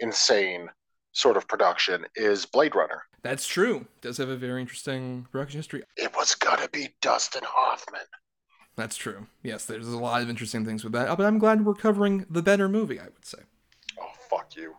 [0.00, 0.68] insane
[1.12, 3.02] sort of production, is Blade Runner.
[3.22, 3.86] That's true.
[4.00, 5.82] Does have a very interesting production history.
[5.96, 8.06] It was gonna be Dustin Hoffman.
[8.76, 9.26] That's true.
[9.42, 11.14] Yes, there's a lot of interesting things with that.
[11.16, 12.98] But I'm glad we're covering the better movie.
[12.98, 13.40] I would say.
[14.00, 14.74] Oh, fuck you.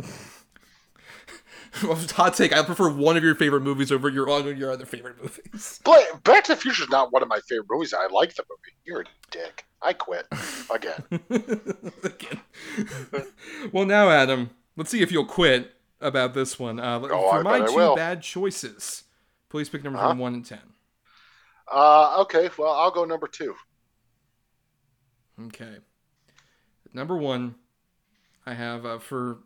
[1.72, 2.52] Hot take.
[2.52, 5.80] I prefer one of your favorite movies over your of your other favorite movies.
[5.84, 7.94] But Back to the Future is not one of my favorite movies.
[7.94, 8.76] I like the movie.
[8.84, 9.64] You're a dick.
[9.80, 10.26] I quit
[10.74, 11.04] again.
[12.02, 12.40] Again.
[13.72, 16.80] well, now, Adam, let's see if you'll quit about this one.
[16.80, 19.02] Uh, Oh, for I my two bad choices,
[19.50, 20.10] Please pick numbers Uh-huh.
[20.10, 20.60] from one and ten.
[21.70, 23.54] Uh, okay, well, I'll go number two.
[25.46, 25.76] Okay.
[26.92, 27.54] Number one,
[28.46, 29.38] I have uh, for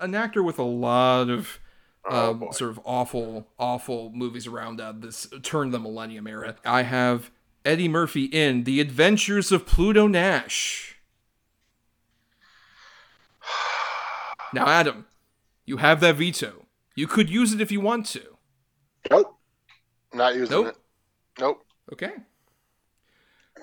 [0.00, 1.58] an actor with a lot of
[2.10, 6.56] Oh, um, sort of awful, awful movies around uh, this turn the millennium era.
[6.64, 7.30] I have
[7.66, 10.97] Eddie Murphy in The Adventures of Pluto Nash.
[14.52, 15.06] Now, Adam,
[15.66, 16.66] you have that veto.
[16.94, 18.22] You could use it if you want to.
[19.10, 19.36] Nope.
[20.12, 20.66] Not using Nope.
[20.68, 20.76] it.
[21.38, 21.64] Nope.
[21.92, 22.12] Okay.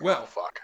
[0.02, 0.60] Well, Oh, fuck.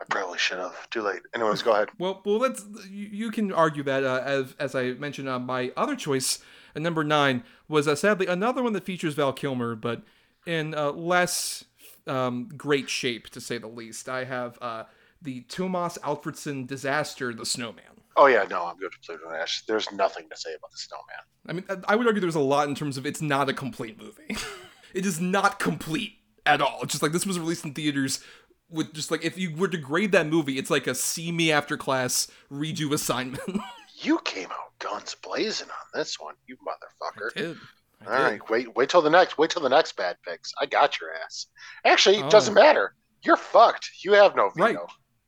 [0.00, 0.90] I probably should have.
[0.90, 1.20] Too late.
[1.34, 1.90] Anyways, go ahead.
[1.98, 2.64] Well, well, let's.
[2.88, 6.40] You, you can argue that uh, as as I mentioned, uh, my other choice,
[6.74, 10.02] uh, number nine, was uh, sadly another one that features Val Kilmer, but
[10.44, 11.64] in uh, less
[12.08, 14.08] um, great shape, to say the least.
[14.08, 14.84] I have uh,
[15.20, 18.01] the Tomas Alfredson disaster, The Snowman.
[18.16, 19.64] Oh, yeah, no, I'm good with Pluto Nash.
[19.66, 21.04] There's nothing to say about the snowman.
[21.46, 23.52] I mean, I- I would argue there's a lot in terms of it's not a
[23.54, 24.36] complete movie.
[24.94, 26.12] it is not complete
[26.46, 26.80] at all.
[26.82, 28.22] It's just like this was released in theaters
[28.70, 31.52] with just like if you were to grade that movie, it's like a see me
[31.52, 33.42] after class redo assignment.
[34.04, 37.32] You came out guns blazing on this one, you motherfucker.
[37.36, 37.56] did.
[38.04, 40.52] All right, wait, wait till the next, wait till the next bad picks.
[40.60, 41.46] I got your ass.
[41.84, 42.28] Actually, it Oh.
[42.30, 42.96] doesn't matter.
[43.22, 43.88] You're fucked.
[44.04, 44.64] You have no veto.
[44.64, 44.76] Right.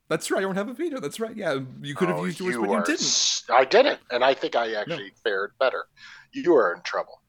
[0.09, 0.39] That's right.
[0.39, 1.01] I don't have a veto.
[1.01, 1.35] That's right.
[1.37, 3.43] Yeah, you could have Oh, used yours, you but you are didn't.
[3.51, 5.85] I didn't, and I think I actually fared better.
[6.33, 7.23] You are in trouble.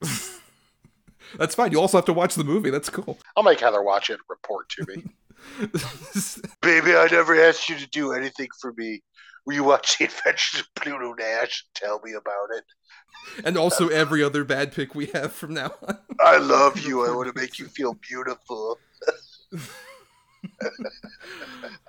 [1.38, 1.70] That's fine.
[1.72, 2.70] You also have to watch the movie.
[2.70, 3.18] That's cool.
[3.36, 4.14] I'll make Heather watch it.
[4.14, 5.04] and Report to me.
[6.62, 9.02] Baby, I never asked you to do anything for me.
[9.46, 11.64] Will you watch The Adventures of Pluto Nash?
[11.66, 12.64] And tell me about it.
[13.44, 15.98] and also every other bad pick we have from now on.
[16.20, 17.06] I love you.
[17.06, 18.78] I want to make you feel beautiful.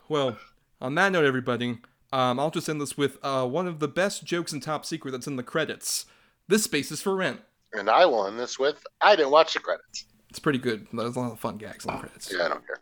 [0.09, 0.37] Well,
[0.81, 1.77] on that note, everybody,
[2.11, 5.11] um, I'll just end this with uh, one of the best jokes in Top Secret
[5.11, 6.05] that's in the credits.
[6.49, 7.39] This space is for rent.
[7.71, 10.05] And I will end this with I didn't watch the credits.
[10.29, 10.85] It's pretty good.
[10.91, 12.29] There's a lot of fun gags in the credits.
[12.29, 12.81] Yeah, I don't care.